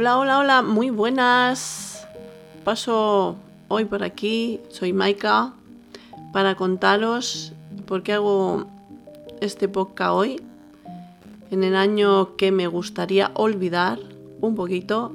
Hola, 0.00 0.16
hola, 0.16 0.38
hola, 0.38 0.62
muy 0.62 0.88
buenas. 0.88 2.08
Paso 2.64 3.36
hoy 3.72 3.84
por 3.84 4.02
aquí, 4.02 4.58
soy 4.68 4.92
Maika, 4.92 5.54
para 6.32 6.56
contaros 6.56 7.52
por 7.86 8.02
qué 8.02 8.14
hago 8.14 8.66
este 9.40 9.68
podcast 9.68 10.10
hoy, 10.10 10.42
en 11.52 11.62
el 11.62 11.76
año 11.76 12.36
que 12.36 12.50
me 12.50 12.66
gustaría 12.66 13.30
olvidar 13.34 14.00
un 14.40 14.56
poquito, 14.56 15.12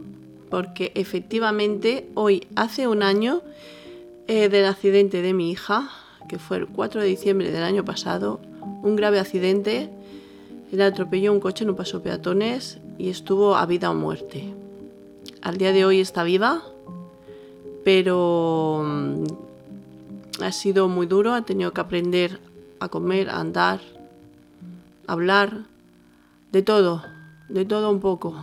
porque 0.49 0.93
efectivamente 0.95 2.07
hoy 2.13 2.47
hace 2.55 2.87
un 2.87 3.03
año 3.03 3.41
eh, 4.27 4.47
del 4.47 4.67
accidente 4.67 5.21
de 5.21 5.33
mi 5.33 5.51
hija, 5.51 5.89
que 6.29 6.39
fue 6.39 6.55
el 6.55 6.67
4 6.67 7.01
de 7.01 7.07
diciembre 7.07 7.51
del 7.51 7.63
año 7.63 7.83
pasado, 7.83 8.39
un 8.83 8.95
grave 8.95 9.19
accidente. 9.19 9.89
Le 10.71 10.83
atropelló 10.83 11.33
un 11.33 11.41
coche 11.41 11.65
en 11.65 11.71
un 11.71 11.75
paso 11.75 12.01
peatones 12.01 12.79
y 12.97 13.09
estuvo 13.09 13.57
a 13.57 13.65
vida 13.65 13.91
o 13.91 13.93
muerte. 13.93 14.53
Al 15.41 15.57
día 15.57 15.73
de 15.73 15.83
hoy 15.83 15.99
está 15.99 16.23
viva, 16.23 16.63
pero 17.85 18.83
mm, 18.83 19.23
ha 20.41 20.51
sido 20.51 20.89
muy 20.89 21.05
duro, 21.05 21.33
ha 21.33 21.43
tenido 21.43 21.71
que 21.71 21.81
aprender 21.81 22.39
a 22.79 22.89
comer, 22.89 23.29
a 23.29 23.39
andar, 23.39 23.79
a 25.07 25.13
hablar, 25.13 25.65
de 26.51 26.63
todo, 26.63 27.03
de 27.47 27.63
todo 27.63 27.91
un 27.91 27.99
poco. 27.99 28.35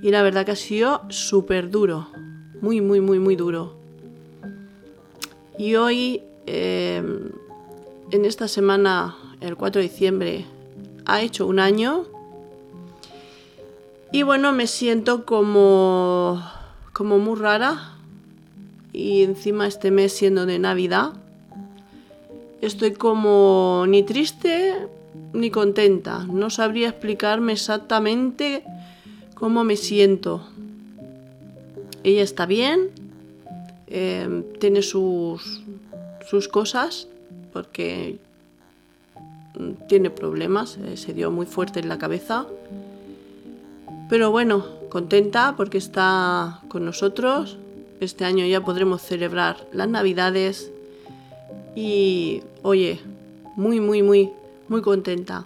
Y 0.00 0.10
la 0.10 0.22
verdad 0.22 0.46
que 0.46 0.52
ha 0.52 0.56
sido 0.56 1.02
súper 1.08 1.70
duro, 1.70 2.08
muy, 2.62 2.80
muy, 2.80 3.00
muy, 3.00 3.18
muy 3.18 3.34
duro. 3.34 3.74
Y 5.58 5.74
hoy, 5.74 6.22
em, 6.46 7.30
en 8.12 8.24
esta 8.24 8.46
semana, 8.46 9.16
el 9.40 9.56
4 9.56 9.82
de 9.82 9.88
diciembre, 9.88 10.46
ha 11.04 11.20
hecho 11.20 11.46
un 11.46 11.58
año 11.58 12.04
y 14.12 14.22
bueno, 14.22 14.52
me 14.52 14.68
siento 14.68 15.24
como, 15.24 16.42
como 16.92 17.18
muy 17.18 17.36
rara. 17.36 17.96
Y 18.92 19.22
encima 19.22 19.66
este 19.66 19.90
mes 19.90 20.12
siendo 20.12 20.46
de 20.46 20.58
Navidad, 20.58 21.12
estoy 22.60 22.92
como 22.92 23.84
ni 23.88 24.02
triste 24.02 24.74
ni 25.32 25.50
contenta. 25.50 26.24
No 26.24 26.50
sabría 26.50 26.88
explicarme 26.88 27.52
exactamente 27.52 28.64
cómo 29.34 29.64
me 29.64 29.76
siento. 29.76 30.46
Ella 32.02 32.22
está 32.22 32.46
bien, 32.46 32.90
eh, 33.86 34.44
tiene 34.58 34.82
sus, 34.82 35.62
sus 36.28 36.48
cosas, 36.48 37.08
porque 37.52 38.18
tiene 39.88 40.10
problemas, 40.10 40.78
eh, 40.78 40.96
se 40.96 41.12
dio 41.12 41.30
muy 41.30 41.46
fuerte 41.46 41.80
en 41.80 41.88
la 41.88 41.98
cabeza 41.98 42.46
pero 44.10 44.32
bueno, 44.32 44.64
contenta 44.88 45.54
porque 45.56 45.78
está 45.78 46.62
con 46.68 46.84
nosotros. 46.84 47.58
Este 48.00 48.24
año 48.24 48.46
ya 48.46 48.62
podremos 48.62 49.02
celebrar 49.02 49.68
las 49.72 49.88
Navidades. 49.88 50.72
Y 51.76 52.42
oye, 52.62 52.98
muy, 53.56 53.78
muy, 53.78 54.02
muy, 54.02 54.30
muy 54.68 54.80
contenta. 54.80 55.44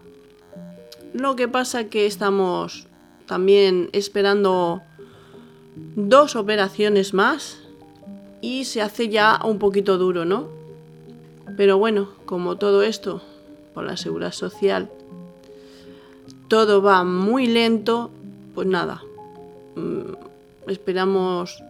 Lo 1.12 1.34
que 1.34 1.48
pasa 1.48 1.84
que 1.84 2.06
estamos 2.06 2.86
también 3.26 3.90
esperando 3.92 4.82
dos 5.96 6.36
operaciones 6.36 7.12
más 7.12 7.58
y 8.40 8.64
se 8.66 8.82
hace 8.82 9.08
ya 9.08 9.40
un 9.44 9.58
poquito 9.58 9.98
duro, 9.98 10.24
¿no? 10.24 10.48
Pero 11.56 11.78
bueno, 11.78 12.10
como 12.24 12.56
todo 12.56 12.82
esto, 12.82 13.22
por 13.74 13.84
la 13.84 13.96
seguridad 13.96 14.32
social, 14.32 14.90
todo 16.48 16.82
va 16.82 17.04
muy 17.04 17.46
lento, 17.46 18.10
pues 18.54 18.66
nada, 18.66 19.02
mm, 19.74 20.70
esperamos 20.70 21.62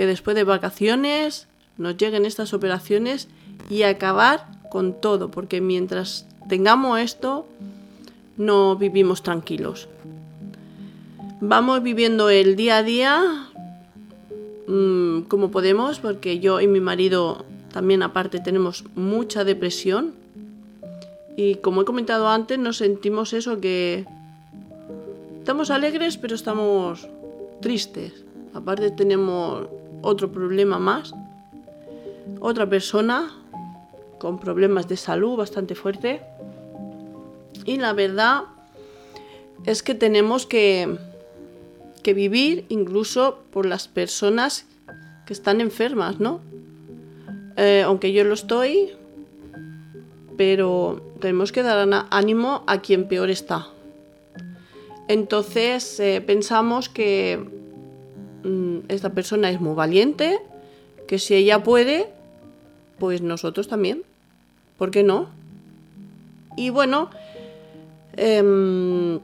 que 0.00 0.06
después 0.06 0.34
de 0.34 0.44
vacaciones 0.44 1.46
nos 1.76 1.98
lleguen 1.98 2.24
estas 2.24 2.54
operaciones 2.54 3.28
y 3.68 3.82
acabar 3.82 4.46
con 4.70 4.98
todo, 4.98 5.30
porque 5.30 5.60
mientras 5.60 6.26
tengamos 6.48 6.98
esto, 7.00 7.46
no 8.38 8.76
vivimos 8.76 9.22
tranquilos. 9.22 9.90
Vamos 11.42 11.82
viviendo 11.82 12.30
el 12.30 12.56
día 12.56 12.78
a 12.78 12.82
día 12.82 13.48
mm, 14.66 15.24
como 15.28 15.50
podemos, 15.50 15.98
porque 15.98 16.38
yo 16.38 16.62
y 16.62 16.66
mi 16.66 16.80
marido 16.80 17.44
también 17.70 18.02
aparte 18.02 18.40
tenemos 18.40 18.84
mucha 18.94 19.44
depresión. 19.44 20.14
Y 21.36 21.56
como 21.56 21.82
he 21.82 21.84
comentado 21.84 22.26
antes, 22.30 22.58
nos 22.58 22.78
sentimos 22.78 23.34
eso 23.34 23.60
que 23.60 24.06
Estamos 25.40 25.70
alegres, 25.70 26.16
pero 26.16 26.34
estamos 26.34 27.06
tristes. 27.60 28.24
Aparte 28.54 28.90
tenemos 28.92 29.68
otro 30.02 30.30
problema 30.32 30.78
más. 30.78 31.12
Otra 32.40 32.68
persona 32.68 33.30
con 34.18 34.38
problemas 34.38 34.88
de 34.88 34.96
salud 34.96 35.36
bastante 35.36 35.74
fuerte. 35.74 36.20
Y 37.64 37.78
la 37.78 37.92
verdad 37.92 38.42
es 39.64 39.82
que 39.82 39.94
tenemos 39.94 40.46
que, 40.46 40.98
que 42.02 42.14
vivir 42.14 42.66
incluso 42.68 43.40
por 43.50 43.66
las 43.66 43.88
personas 43.88 44.66
que 45.26 45.32
están 45.32 45.60
enfermas, 45.60 46.20
¿no? 46.20 46.40
Eh, 47.56 47.82
aunque 47.84 48.12
yo 48.12 48.24
lo 48.24 48.34
estoy, 48.34 48.92
pero 50.36 51.14
tenemos 51.20 51.52
que 51.52 51.62
dar 51.62 52.06
ánimo 52.10 52.64
a 52.66 52.80
quien 52.80 53.08
peor 53.08 53.30
está. 53.30 53.68
Entonces 55.08 56.00
eh, 56.00 56.22
pensamos 56.24 56.88
que 56.88 57.59
esta 58.88 59.10
persona 59.10 59.50
es 59.50 59.60
muy 59.60 59.74
valiente, 59.74 60.38
que 61.06 61.18
si 61.18 61.34
ella 61.34 61.62
puede, 61.62 62.08
pues 62.98 63.22
nosotros 63.22 63.68
también. 63.68 64.02
¿Por 64.78 64.90
qué 64.90 65.02
no? 65.02 65.28
Y 66.56 66.70
bueno, 66.70 67.10
em, 68.16 69.20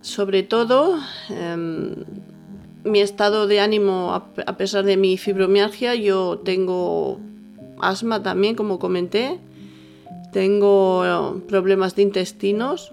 sobre 0.00 0.42
todo, 0.42 0.98
em, 1.28 1.94
mi 2.84 3.00
estado 3.00 3.46
de 3.46 3.60
ánimo, 3.60 4.14
a 4.14 4.56
pesar 4.56 4.84
de 4.84 4.96
mi 4.96 5.18
fibromialgia, 5.18 5.94
yo 5.94 6.38
tengo 6.44 7.20
asma 7.80 8.22
también, 8.22 8.54
como 8.54 8.78
comenté, 8.78 9.38
tengo 10.32 11.42
problemas 11.48 11.94
de 11.96 12.02
intestinos, 12.02 12.92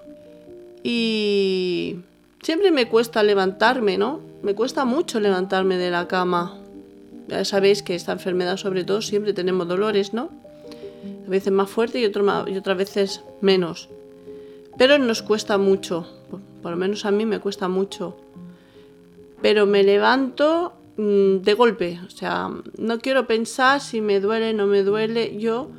y 0.83 1.97
siempre 2.41 2.71
me 2.71 2.87
cuesta 2.87 3.23
levantarme, 3.23 3.97
¿no? 3.97 4.21
Me 4.41 4.53
cuesta 4.53 4.85
mucho 4.85 5.19
levantarme 5.19 5.77
de 5.77 5.91
la 5.91 6.07
cama. 6.07 6.57
Ya 7.27 7.43
sabéis 7.43 7.83
que 7.83 7.95
esta 7.95 8.11
enfermedad 8.11 8.57
sobre 8.57 8.83
todo 8.83 9.01
siempre 9.01 9.33
tenemos 9.33 9.67
dolores, 9.67 10.13
¿no? 10.13 10.29
A 11.25 11.29
veces 11.29 11.51
más 11.51 11.69
fuerte 11.69 11.99
y, 11.99 12.03
y 12.03 12.57
otras 12.57 12.77
veces 12.77 13.21
menos. 13.41 13.89
Pero 14.77 14.97
nos 14.99 15.23
cuesta 15.23 15.57
mucho, 15.57 16.07
por, 16.61 16.71
lo 16.71 16.77
menos 16.77 17.05
a 17.05 17.11
mí 17.11 17.25
me 17.25 17.39
cuesta 17.39 17.67
mucho. 17.67 18.15
Pero 19.41 19.65
me 19.65 19.83
levanto 19.83 20.73
mm, 20.97 21.37
de 21.37 21.53
golpe, 21.53 21.99
o 22.05 22.09
sea, 22.09 22.49
no 22.77 22.99
quiero 22.99 23.27
pensar 23.27 23.81
si 23.81 24.01
me 24.01 24.19
duele, 24.19 24.53
no 24.53 24.67
me 24.67 24.83
duele. 24.83 25.37
Yo 25.37 25.71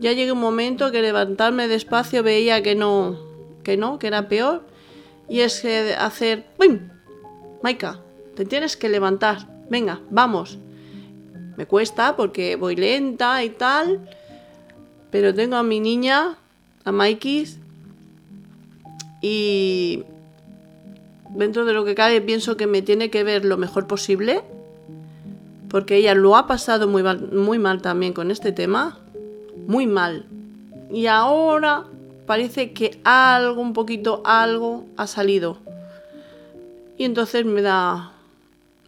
ya 0.00 0.12
llegué 0.12 0.32
un 0.32 0.40
momento 0.40 0.90
que 0.90 1.00
levantarme 1.00 1.68
despacio 1.68 2.22
veía 2.22 2.62
que 2.62 2.74
no, 2.74 3.18
que 3.62 3.76
no, 3.76 3.98
que 3.98 4.08
era 4.08 4.28
peor. 4.28 4.62
Y 5.28 5.40
es 5.40 5.60
que 5.60 5.94
hacer... 5.94 6.44
¡Pum! 6.58 6.93
Maika, 7.64 7.98
te 8.36 8.44
tienes 8.44 8.76
que 8.76 8.90
levantar. 8.90 9.38
Venga, 9.70 10.02
vamos. 10.10 10.58
Me 11.56 11.64
cuesta 11.64 12.14
porque 12.14 12.56
voy 12.56 12.76
lenta 12.76 13.42
y 13.42 13.48
tal. 13.48 14.06
Pero 15.10 15.32
tengo 15.32 15.56
a 15.56 15.62
mi 15.62 15.80
niña, 15.80 16.36
a 16.84 16.92
Maikis. 16.92 17.58
Y 19.22 20.04
dentro 21.30 21.64
de 21.64 21.72
lo 21.72 21.86
que 21.86 21.94
cabe 21.94 22.20
pienso 22.20 22.58
que 22.58 22.66
me 22.66 22.82
tiene 22.82 23.08
que 23.08 23.24
ver 23.24 23.46
lo 23.46 23.56
mejor 23.56 23.86
posible. 23.86 24.42
Porque 25.70 25.96
ella 25.96 26.14
lo 26.14 26.36
ha 26.36 26.46
pasado 26.46 26.86
muy 26.86 27.02
muy 27.02 27.58
mal 27.58 27.80
también 27.80 28.12
con 28.12 28.30
este 28.30 28.52
tema. 28.52 28.98
Muy 29.66 29.86
mal. 29.86 30.26
Y 30.92 31.06
ahora 31.06 31.86
parece 32.26 32.74
que 32.74 33.00
algo, 33.04 33.62
un 33.62 33.72
poquito, 33.72 34.20
algo 34.26 34.84
ha 34.98 35.06
salido. 35.06 35.63
Y 36.96 37.04
entonces 37.04 37.44
me 37.44 37.62
da, 37.62 38.12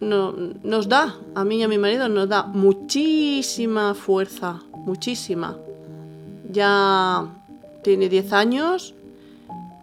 no, 0.00 0.32
nos 0.62 0.88
da, 0.88 1.16
a 1.34 1.44
mí 1.44 1.56
y 1.56 1.62
a 1.62 1.68
mi 1.68 1.78
marido 1.78 2.08
nos 2.08 2.28
da 2.28 2.44
muchísima 2.44 3.94
fuerza, 3.94 4.62
muchísima. 4.72 5.56
Ya 6.50 7.26
tiene 7.82 8.08
10 8.08 8.32
años 8.32 8.94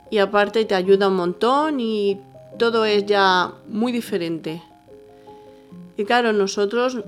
y 0.09 0.19
aparte 0.19 0.65
te 0.65 0.75
ayuda 0.75 1.07
un 1.09 1.15
montón 1.15 1.79
y 1.79 2.19
todo 2.57 2.85
es 2.85 3.05
ya 3.05 3.53
muy 3.67 3.91
diferente. 3.91 4.61
Y 5.97 6.05
claro, 6.05 6.33
nosotros 6.33 6.99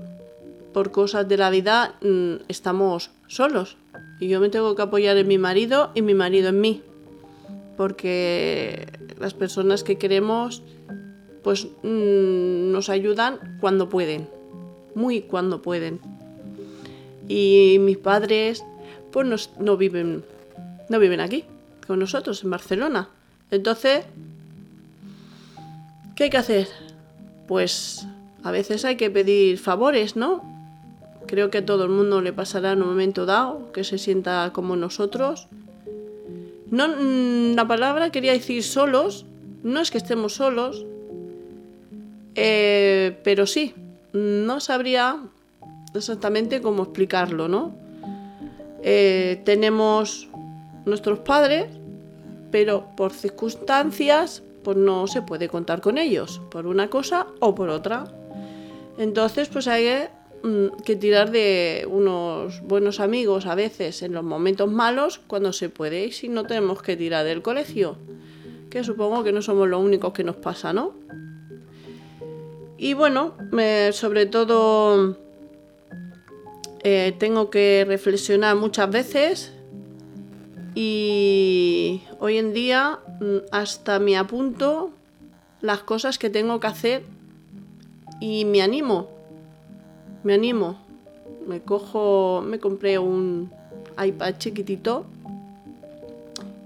por 0.72 0.90
cosas 0.90 1.26
de 1.26 1.38
la 1.38 1.48
vida 1.48 1.94
mm, 2.02 2.44
estamos 2.48 3.10
solos 3.28 3.76
y 4.20 4.28
yo 4.28 4.40
me 4.40 4.50
tengo 4.50 4.74
que 4.76 4.82
apoyar 4.82 5.16
en 5.16 5.26
mi 5.26 5.38
marido 5.38 5.90
y 5.94 6.02
mi 6.02 6.14
marido 6.14 6.50
en 6.50 6.60
mí. 6.60 6.82
Porque 7.76 8.86
las 9.18 9.34
personas 9.34 9.82
que 9.82 9.98
queremos 9.98 10.62
pues 11.46 11.68
mm, 11.84 12.72
nos 12.72 12.88
ayudan 12.88 13.38
cuando 13.60 13.88
pueden, 13.88 14.28
muy 14.96 15.20
cuando 15.20 15.62
pueden. 15.62 16.00
Y 17.28 17.76
mis 17.78 17.98
padres 17.98 18.64
pues 19.12 19.50
no 19.60 19.76
viven 19.76 20.24
no 20.88 20.98
viven 20.98 21.20
aquí 21.20 21.44
con 21.86 22.00
nosotros 22.00 22.42
en 22.42 22.50
Barcelona. 22.50 23.10
Entonces, 23.52 24.06
¿qué 26.16 26.24
hay 26.24 26.30
que 26.30 26.36
hacer? 26.36 26.66
Pues 27.46 28.04
a 28.42 28.50
veces 28.50 28.84
hay 28.84 28.96
que 28.96 29.08
pedir 29.08 29.56
favores, 29.58 30.16
¿no? 30.16 30.42
Creo 31.28 31.48
que 31.52 31.58
a 31.58 31.64
todo 31.64 31.84
el 31.84 31.90
mundo 31.90 32.22
le 32.22 32.32
pasará 32.32 32.72
en 32.72 32.82
un 32.82 32.88
momento 32.88 33.24
dado 33.24 33.70
que 33.70 33.84
se 33.84 33.98
sienta 33.98 34.50
como 34.52 34.74
nosotros. 34.74 35.46
No, 36.72 36.88
mm, 36.88 37.54
la 37.54 37.68
palabra 37.68 38.10
quería 38.10 38.32
decir 38.32 38.64
solos, 38.64 39.26
no 39.62 39.78
es 39.78 39.92
que 39.92 39.98
estemos 39.98 40.32
solos, 40.32 40.84
eh, 42.36 43.18
pero 43.24 43.46
sí, 43.46 43.74
no 44.12 44.60
sabría 44.60 45.18
exactamente 45.94 46.60
cómo 46.60 46.84
explicarlo, 46.84 47.48
¿no? 47.48 47.74
Eh, 48.82 49.40
tenemos 49.44 50.28
nuestros 50.84 51.20
padres, 51.20 51.66
pero 52.50 52.86
por 52.96 53.12
circunstancias 53.12 54.42
pues 54.62 54.76
no 54.76 55.06
se 55.06 55.22
puede 55.22 55.48
contar 55.48 55.80
con 55.80 55.96
ellos, 55.96 56.40
por 56.50 56.66
una 56.66 56.88
cosa 56.90 57.26
o 57.40 57.54
por 57.54 57.68
otra. 57.68 58.04
Entonces 58.98 59.48
pues 59.48 59.66
hay 59.66 60.08
mm, 60.42 60.82
que 60.84 60.94
tirar 60.96 61.30
de 61.30 61.86
unos 61.90 62.60
buenos 62.62 63.00
amigos 63.00 63.46
a 63.46 63.54
veces 63.54 64.02
en 64.02 64.12
los 64.12 64.24
momentos 64.24 64.70
malos 64.70 65.20
cuando 65.26 65.52
se 65.52 65.68
puede 65.68 66.06
y 66.06 66.12
si 66.12 66.28
no 66.28 66.44
tenemos 66.44 66.82
que 66.82 66.96
tirar 66.96 67.24
del 67.24 67.42
colegio, 67.42 67.96
que 68.70 68.84
supongo 68.84 69.24
que 69.24 69.32
no 69.32 69.40
somos 69.40 69.68
los 69.68 69.82
únicos 69.82 70.12
que 70.12 70.24
nos 70.24 70.36
pasa, 70.36 70.72
¿no? 70.72 70.94
Y 72.78 72.94
bueno, 72.94 73.34
sobre 73.92 74.26
todo 74.26 75.16
eh, 76.82 77.14
tengo 77.18 77.50
que 77.50 77.84
reflexionar 77.86 78.56
muchas 78.56 78.90
veces 78.90 79.52
y 80.74 82.02
hoy 82.20 82.36
en 82.36 82.52
día 82.52 82.98
mm, 83.20 83.36
hasta 83.50 83.98
me 83.98 84.18
apunto 84.18 84.90
las 85.62 85.80
cosas 85.80 86.18
que 86.18 86.28
tengo 86.28 86.60
que 86.60 86.66
hacer 86.66 87.02
y 88.20 88.44
me 88.44 88.60
animo. 88.60 89.08
Me 90.22 90.34
animo. 90.34 90.78
Me 91.46 91.62
cojo, 91.62 92.42
me 92.44 92.58
compré 92.58 92.98
un 92.98 93.50
iPad 93.96 94.34
chiquitito 94.38 95.06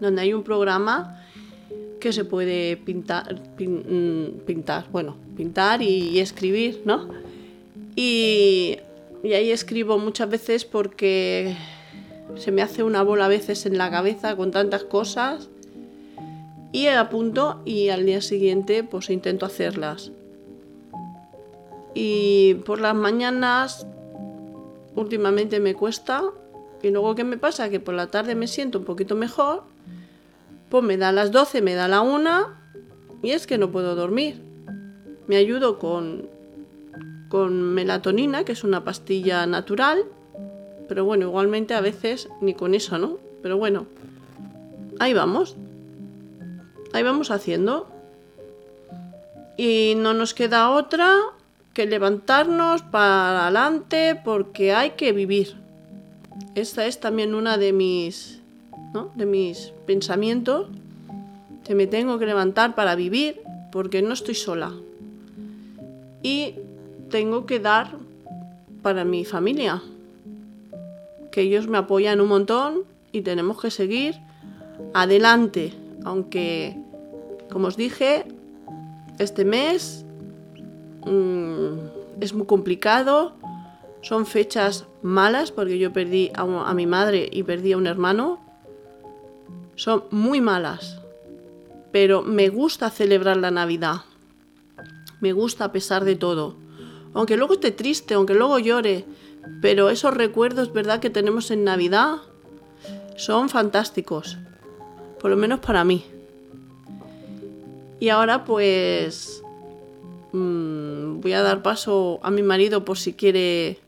donde 0.00 0.22
hay 0.22 0.32
un 0.32 0.42
programa 0.42 1.19
que 2.00 2.12
se 2.12 2.24
puede 2.24 2.76
pintar, 2.76 3.40
mm, 3.58 4.40
pintar, 4.46 4.86
bueno, 4.90 5.16
pintar 5.36 5.82
y, 5.82 6.18
escribir, 6.18 6.82
¿no? 6.84 7.08
Y, 7.94 8.78
y 9.22 9.32
ahí 9.34 9.50
escribo 9.50 9.98
muchas 9.98 10.28
veces 10.28 10.64
porque 10.64 11.54
se 12.36 12.52
me 12.52 12.62
hace 12.62 12.82
una 12.82 13.02
bola 13.02 13.26
a 13.26 13.28
veces 13.28 13.66
en 13.66 13.78
la 13.78 13.90
cabeza 13.90 14.36
con 14.36 14.50
tantas 14.50 14.84
cosas 14.84 15.48
y 16.72 16.86
apunto 16.86 17.60
y 17.64 17.88
al 17.88 18.06
día 18.06 18.20
siguiente 18.20 18.84
pues 18.84 19.10
intento 19.10 19.46
hacerlas. 19.46 20.12
Y 21.94 22.54
por 22.66 22.80
las 22.80 22.94
mañanas 22.94 23.86
últimamente 24.94 25.60
me 25.60 25.74
cuesta 25.74 26.22
y 26.82 26.90
luego 26.90 27.14
¿qué 27.14 27.24
me 27.24 27.36
pasa? 27.36 27.68
Que 27.68 27.80
por 27.80 27.94
la 27.94 28.10
tarde 28.10 28.34
me 28.34 28.46
siento 28.46 28.78
un 28.78 28.84
poquito 28.84 29.16
mejor, 29.16 29.64
pues 30.70 30.84
me 30.84 30.96
da 30.96 31.12
las 31.12 31.32
12, 31.32 31.62
me 31.62 31.74
da 31.74 31.88
la 31.88 32.00
1 32.00 32.48
y 33.22 33.32
es 33.32 33.46
que 33.46 33.58
no 33.58 33.70
puedo 33.70 33.94
dormir. 33.94 34.40
Me 35.26 35.36
ayudo 35.36 35.78
con, 35.78 36.28
con 37.28 37.74
melatonina, 37.74 38.44
que 38.44 38.52
es 38.52 38.64
una 38.64 38.84
pastilla 38.84 39.46
natural, 39.46 40.04
pero 40.88 41.04
bueno, 41.04 41.26
igualmente 41.26 41.74
a 41.74 41.80
veces 41.80 42.28
ni 42.40 42.54
con 42.54 42.74
eso, 42.74 42.98
¿no? 42.98 43.18
Pero 43.42 43.58
bueno, 43.58 43.86
ahí 44.98 45.12
vamos. 45.12 45.56
Ahí 46.92 47.02
vamos 47.02 47.30
haciendo. 47.30 47.88
Y 49.56 49.94
no 49.96 50.14
nos 50.14 50.34
queda 50.34 50.70
otra 50.70 51.16
que 51.74 51.86
levantarnos 51.86 52.82
para 52.82 53.44
adelante 53.44 54.20
porque 54.24 54.72
hay 54.72 54.90
que 54.92 55.12
vivir. 55.12 55.56
Esta 56.54 56.86
es 56.86 57.00
también 57.00 57.34
una 57.34 57.58
de 57.58 57.72
mis, 57.72 58.39
de 59.14 59.26
mis 59.26 59.72
pensamientos. 59.86 60.68
Que 61.64 61.74
me 61.74 61.86
tengo 61.86 62.18
que 62.18 62.26
levantar 62.26 62.74
para 62.74 62.94
vivir 62.94 63.40
porque 63.70 64.02
no 64.02 64.12
estoy 64.12 64.34
sola. 64.34 64.72
Y 66.22 66.54
tengo 67.10 67.46
que 67.46 67.60
dar 67.60 67.92
para 68.82 69.04
mi 69.04 69.24
familia 69.24 69.82
que 71.30 71.42
ellos 71.42 71.68
me 71.68 71.78
apoyan 71.78 72.20
un 72.20 72.28
montón 72.28 72.84
y 73.12 73.22
tenemos 73.22 73.60
que 73.60 73.70
seguir 73.70 74.16
adelante. 74.94 75.72
Aunque, 76.04 76.76
como 77.50 77.68
os 77.68 77.76
dije, 77.76 78.24
este 79.18 79.44
mes 79.44 80.04
mm, 81.06 82.20
es 82.20 82.34
muy 82.34 82.46
complicado, 82.46 83.32
son 84.02 84.26
fechas 84.26 84.86
malas 85.02 85.52
porque 85.52 85.78
yo 85.78 85.92
perdí 85.92 86.30
a 86.34 86.74
mi 86.74 86.86
madre 86.86 87.28
y 87.30 87.42
perdí 87.42 87.72
a 87.72 87.76
un 87.76 87.86
hermano. 87.86 88.40
Son 89.80 90.04
muy 90.10 90.42
malas, 90.42 91.00
pero 91.90 92.20
me 92.20 92.50
gusta 92.50 92.90
celebrar 92.90 93.38
la 93.38 93.50
Navidad. 93.50 94.02
Me 95.22 95.32
gusta 95.32 95.64
a 95.64 95.72
pesar 95.72 96.04
de 96.04 96.16
todo. 96.16 96.54
Aunque 97.14 97.38
luego 97.38 97.54
esté 97.54 97.70
triste, 97.70 98.12
aunque 98.12 98.34
luego 98.34 98.58
llore, 98.58 99.06
pero 99.62 99.88
esos 99.88 100.12
recuerdos, 100.12 100.70
¿verdad?, 100.74 101.00
que 101.00 101.08
tenemos 101.08 101.50
en 101.50 101.64
Navidad 101.64 102.16
son 103.16 103.48
fantásticos. 103.48 104.36
Por 105.18 105.30
lo 105.30 105.38
menos 105.38 105.60
para 105.60 105.82
mí. 105.82 106.04
Y 108.00 108.10
ahora 108.10 108.44
pues 108.44 109.42
mm, 110.34 111.20
voy 111.22 111.32
a 111.32 111.40
dar 111.40 111.62
paso 111.62 112.20
a 112.22 112.30
mi 112.30 112.42
marido 112.42 112.84
por 112.84 112.98
si 112.98 113.14
quiere 113.14 113.78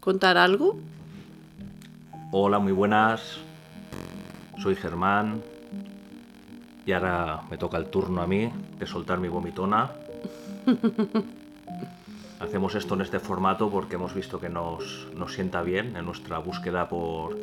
contar 0.00 0.38
algo. 0.38 0.78
Hola, 2.30 2.58
muy 2.58 2.72
buenas. 2.72 3.51
Soy 4.62 4.76
Germán. 4.76 5.42
Y 6.86 6.92
ahora 6.92 7.40
me 7.50 7.58
toca 7.58 7.78
el 7.78 7.86
turno 7.86 8.22
a 8.22 8.28
mí 8.28 8.48
de 8.78 8.86
soltar 8.86 9.18
mi 9.18 9.26
vomitona. 9.26 9.90
Hacemos 12.40 12.76
esto 12.76 12.94
en 12.94 13.00
este 13.00 13.18
formato 13.18 13.68
porque 13.70 13.96
hemos 13.96 14.14
visto 14.14 14.38
que 14.38 14.48
nos, 14.48 15.08
sienta 15.28 15.62
bien 15.62 15.96
en 15.96 16.04
nuestra 16.04 16.38
búsqueda 16.38 16.88
por, 16.88 17.36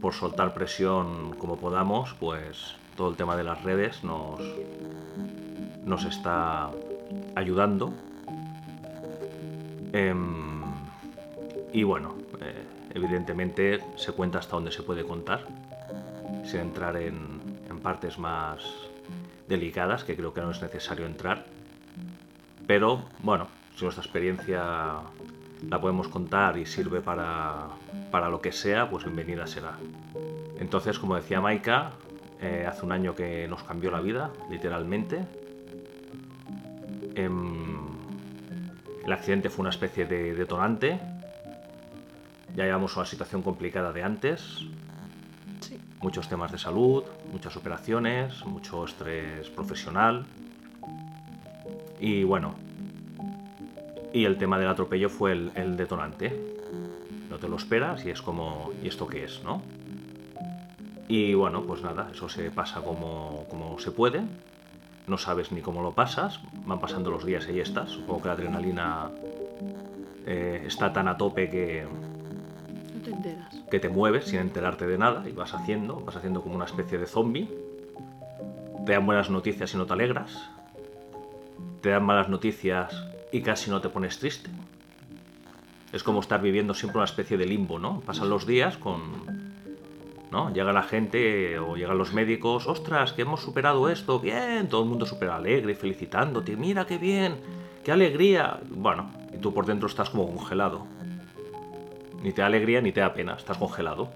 por 0.00 0.14
soltar 0.14 0.54
presión 0.54 1.36
como 1.36 1.58
podamos, 1.58 2.14
pues 2.18 2.76
todo 2.96 3.10
el 3.10 3.16
tema 3.16 3.36
de 3.36 3.44
las 3.44 3.62
redes 3.62 4.02
nos, 4.02 4.40
nos 5.84 6.04
está 6.04 6.70
ayudando. 7.34 7.92
Em, 9.92 10.62
y 11.74 11.82
bueno, 11.82 12.14
eh, 12.40 12.64
evidentemente 12.94 13.80
se 13.96 14.12
cuenta 14.12 14.38
hasta 14.38 14.56
donde 14.56 14.72
se 14.72 14.82
puede 14.82 15.04
contar, 15.04 15.44
sin 16.50 16.60
entrar 16.60 16.96
en, 16.96 17.40
partes 17.82 18.18
más 18.18 18.62
delicadas, 19.48 20.04
que 20.04 20.16
creo 20.16 20.34
que 20.34 20.40
no 20.42 20.50
es 20.50 20.60
necesario 20.60 21.06
entrar. 21.06 21.46
Pero 22.66 23.04
bueno, 23.22 23.46
si 23.76 23.84
nuestra 23.84 24.04
experiencia 24.04 24.96
la 25.68 25.80
podemos 25.80 26.08
contar 26.08 26.58
y 26.58 26.66
sirve 26.66 27.00
para, 27.00 27.68
para 28.10 28.28
lo 28.28 28.40
que 28.42 28.52
sea, 28.52 28.90
pues 28.90 29.04
bienvenida 29.04 29.46
será. 29.46 29.78
Entonces, 30.58 30.98
como 30.98 31.16
decía 31.16 31.40
Maika, 31.40 31.92
eh, 32.42 32.66
hace 32.68 32.84
un 32.84 32.92
año 32.92 33.14
que 33.14 33.48
nos 33.48 33.62
cambió 33.62 33.90
la 33.90 34.00
vida, 34.00 34.30
literalmente. 34.50 35.24
Em, 37.14 37.86
el 39.04 39.12
accidente 39.12 39.48
fue 39.48 39.62
una 39.62 39.70
especie 39.70 40.04
de 40.04 40.34
detonante. 40.34 41.00
Ya 42.54 42.64
llevamos 42.64 42.96
una 42.96 43.06
situación 43.06 43.42
complicada 43.42 43.92
de 43.92 44.02
antes. 44.02 44.66
Muchos 46.02 46.28
temas 46.28 46.50
de 46.50 46.58
salud, 46.58 47.04
muchas 47.30 47.56
operaciones, 47.56 48.44
mucho 48.46 48.84
estrés 48.84 49.48
profesional. 49.50 50.24
Y 52.00 52.24
bueno, 52.24 52.54
Y 54.12 54.24
el 54.24 54.38
tema 54.38 54.58
del 54.58 54.68
atropello 54.68 55.08
fue 55.08 55.32
el, 55.32 55.76
detonante. 55.76 56.36
No 57.28 57.38
te 57.38 57.48
lo 57.48 57.56
esperas 57.56 58.04
y 58.04 58.10
es 58.10 58.22
como, 58.22 58.72
¿y 58.82 58.88
esto 58.88 59.06
qué 59.06 59.24
es, 59.24 59.42
no? 59.44 59.62
Y 61.06 61.34
bueno, 61.34 61.62
pues 61.62 61.82
nada, 61.82 62.08
eso 62.12 62.28
se 62.28 62.50
pasa 62.50 62.80
como, 62.80 63.44
como 63.48 63.78
se 63.78 63.92
puede. 63.92 64.22
No 65.06 65.18
sabes 65.18 65.52
ni 65.52 65.60
cómo 65.60 65.82
lo 65.82 65.92
pasas, 65.92 66.40
van 66.66 66.80
pasando 66.80 67.10
los 67.10 67.24
días 67.24 67.46
y 67.48 67.60
estás. 67.60 67.90
Supongo 67.90 68.22
que 68.22 68.28
la 68.28 68.34
adrenalina 68.34 69.10
eh, 70.26 70.64
está 70.66 70.92
tan 70.92 71.06
a 71.08 71.16
tope 71.16 71.48
que, 71.48 71.86
Que 73.70 73.80
te 73.80 73.88
mueves 73.88 74.26
sin 74.26 74.40
enterarte 74.40 74.86
de 74.86 74.98
nada 74.98 75.28
y 75.28 75.32
vas 75.32 75.54
haciendo, 75.54 76.00
vas 76.00 76.16
haciendo 76.16 76.42
como 76.42 76.56
una 76.56 76.64
especie 76.64 76.98
de 76.98 77.06
zombie. 77.06 77.48
Te 78.84 78.92
dan 78.92 79.06
buenas 79.06 79.30
noticias 79.30 79.74
y 79.74 79.76
no 79.76 79.86
te 79.86 79.92
alegras. 79.92 80.50
Te 81.80 81.90
dan 81.90 82.04
malas 82.04 82.28
noticias 82.28 82.94
y 83.32 83.42
casi 83.42 83.70
no 83.70 83.80
te 83.80 83.88
pones 83.88 84.18
triste. 84.18 84.50
Es 85.92 86.02
como 86.02 86.20
estar 86.20 86.40
viviendo 86.40 86.74
siempre 86.74 86.98
una 86.98 87.04
especie 87.04 87.36
de 87.36 87.46
limbo, 87.46 87.78
¿no? 87.78 88.00
Pasan 88.00 88.30
los 88.30 88.46
días 88.46 88.76
con... 88.76 89.50
¿No? 90.30 90.52
Llega 90.52 90.72
la 90.72 90.84
gente 90.84 91.58
o 91.58 91.74
llegan 91.74 91.98
los 91.98 92.12
médicos, 92.12 92.68
ostras, 92.68 93.12
que 93.12 93.22
hemos 93.22 93.40
superado 93.40 93.90
esto, 93.90 94.20
bien, 94.20 94.68
todo 94.68 94.84
el 94.84 94.88
mundo 94.88 95.04
súper 95.04 95.30
alegre, 95.30 95.74
felicitándote, 95.74 96.54
mira 96.54 96.86
qué 96.86 96.98
bien, 96.98 97.34
qué 97.84 97.90
alegría. 97.90 98.60
Bueno, 98.70 99.10
y 99.34 99.38
tú 99.38 99.52
por 99.52 99.66
dentro 99.66 99.88
estás 99.88 100.10
como 100.10 100.32
congelado. 100.32 100.86
Ni 102.22 102.32
te 102.32 102.42
da 102.42 102.46
alegría 102.46 102.80
ni 102.80 102.92
te 102.92 103.00
da 103.00 103.12
pena, 103.12 103.34
estás 103.34 103.58
congelado. 103.58 104.08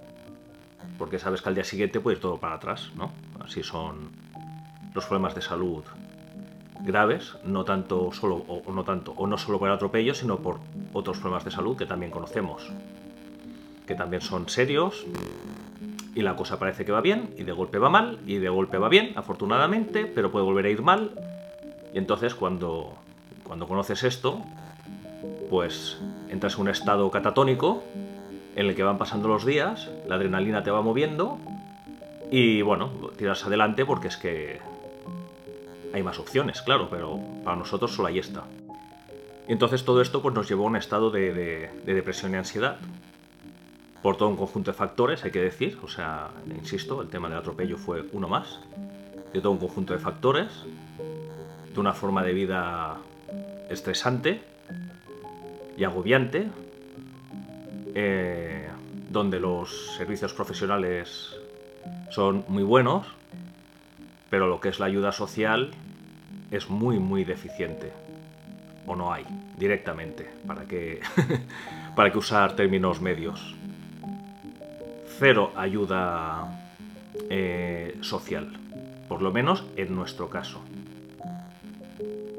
Porque 0.98 1.18
sabes 1.18 1.42
que 1.42 1.48
al 1.48 1.54
día 1.54 1.64
siguiente 1.64 2.00
puede 2.00 2.16
ir 2.16 2.22
todo 2.22 2.38
para 2.38 2.56
atrás, 2.56 2.90
¿no? 2.94 3.10
Así 3.40 3.62
son 3.62 4.10
los 4.94 5.06
problemas 5.06 5.34
de 5.34 5.42
salud 5.42 5.82
graves, 6.84 7.34
no 7.44 7.64
tanto 7.64 8.12
solo 8.12 8.44
o, 8.46 8.72
no 8.72 8.84
tanto 8.84 9.12
o 9.16 9.26
no 9.26 9.38
solo 9.38 9.58
por 9.58 9.68
el 9.68 9.74
atropello, 9.74 10.14
sino 10.14 10.38
por 10.38 10.58
otros 10.92 11.18
problemas 11.18 11.44
de 11.44 11.50
salud 11.50 11.76
que 11.76 11.86
también 11.86 12.10
conocemos, 12.10 12.70
que 13.86 13.94
también 13.94 14.20
son 14.20 14.48
serios 14.48 15.06
y 16.14 16.22
la 16.22 16.36
cosa 16.36 16.58
parece 16.58 16.84
que 16.84 16.92
va 16.92 17.00
bien 17.00 17.34
y 17.38 17.44
de 17.44 17.52
golpe 17.52 17.78
va 17.78 17.88
mal 17.88 18.18
y 18.26 18.36
de 18.36 18.48
golpe 18.48 18.78
va 18.78 18.88
bien, 18.88 19.12
afortunadamente, 19.16 20.04
pero 20.04 20.30
puede 20.30 20.44
volver 20.44 20.66
a 20.66 20.70
ir 20.70 20.82
mal 20.82 21.12
y 21.92 21.98
entonces 21.98 22.34
cuando 22.34 22.94
cuando 23.44 23.68
conoces 23.68 24.02
esto, 24.04 24.42
pues 25.50 25.98
entras 26.30 26.54
en 26.54 26.60
un 26.62 26.68
estado 26.68 27.10
catatónico 27.10 27.82
en 28.56 28.66
el 28.66 28.74
que 28.74 28.82
van 28.82 28.98
pasando 28.98 29.28
los 29.28 29.44
días, 29.44 29.90
la 30.08 30.14
adrenalina 30.16 30.62
te 30.62 30.70
va 30.70 30.80
moviendo 30.82 31.38
y 32.30 32.62
bueno, 32.62 32.88
tiras 33.16 33.44
adelante 33.44 33.84
porque 33.84 34.08
es 34.08 34.16
que 34.16 34.60
hay 35.92 36.02
más 36.02 36.18
opciones, 36.18 36.62
claro, 36.62 36.88
pero 36.90 37.18
para 37.44 37.56
nosotros 37.56 37.92
solo 37.94 38.08
hay 38.08 38.18
esta. 38.18 38.44
Y 39.46 39.52
entonces 39.52 39.84
todo 39.84 40.00
esto 40.00 40.22
pues, 40.22 40.34
nos 40.34 40.48
llevó 40.48 40.64
a 40.64 40.68
un 40.68 40.76
estado 40.76 41.10
de, 41.10 41.32
de- 41.34 41.70
de 41.84 41.94
depresión 41.94 42.32
y 42.32 42.36
ansiedad. 42.36 42.78
Por 44.02 44.16
todo 44.16 44.28
un 44.28 44.36
conjunto 44.36 44.70
de 44.70 44.76
factores, 44.76 45.24
hay 45.24 45.30
que 45.30 45.40
decir. 45.40 45.78
O 45.82 45.88
sea, 45.88 46.28
insisto, 46.46 47.00
el 47.02 47.08
tema 47.08 47.28
del 47.28 47.38
atropello 47.38 47.76
fue 47.76 48.04
uno 48.12 48.26
más. 48.28 48.58
De 49.32 49.40
todo 49.40 49.52
un 49.52 49.58
conjunto 49.58 49.92
de 49.92 49.98
factores. 49.98 50.48
De 51.72 51.78
una 51.80 51.92
forma 51.92 52.22
de 52.22 52.32
vida 52.32 52.96
estresante 53.70 54.42
y 55.76 55.84
agobiante. 55.84 56.48
eh, 57.96 58.68
donde 59.10 59.38
los 59.38 59.94
servicios 59.96 60.34
profesionales 60.34 61.36
son 62.10 62.44
muy 62.48 62.64
buenos, 62.64 63.06
pero 64.28 64.48
lo 64.48 64.60
que 64.60 64.70
es 64.70 64.80
la 64.80 64.86
ayuda 64.86 65.12
social 65.12 65.70
es 66.50 66.68
muy, 66.68 66.98
muy 66.98 67.24
deficiente. 67.24 67.92
O 68.86 68.96
no 68.96 69.12
hay, 69.12 69.24
directamente. 69.56 70.28
¿Para 70.46 70.64
qué, 70.64 71.00
para 71.96 72.10
qué 72.10 72.18
usar 72.18 72.56
términos 72.56 73.00
medios? 73.00 73.54
Cero 75.18 75.52
ayuda 75.54 76.48
eh, 77.30 77.96
social. 78.00 78.52
Por 79.08 79.22
lo 79.22 79.30
menos 79.30 79.64
en 79.76 79.94
nuestro 79.94 80.28
caso. 80.28 80.60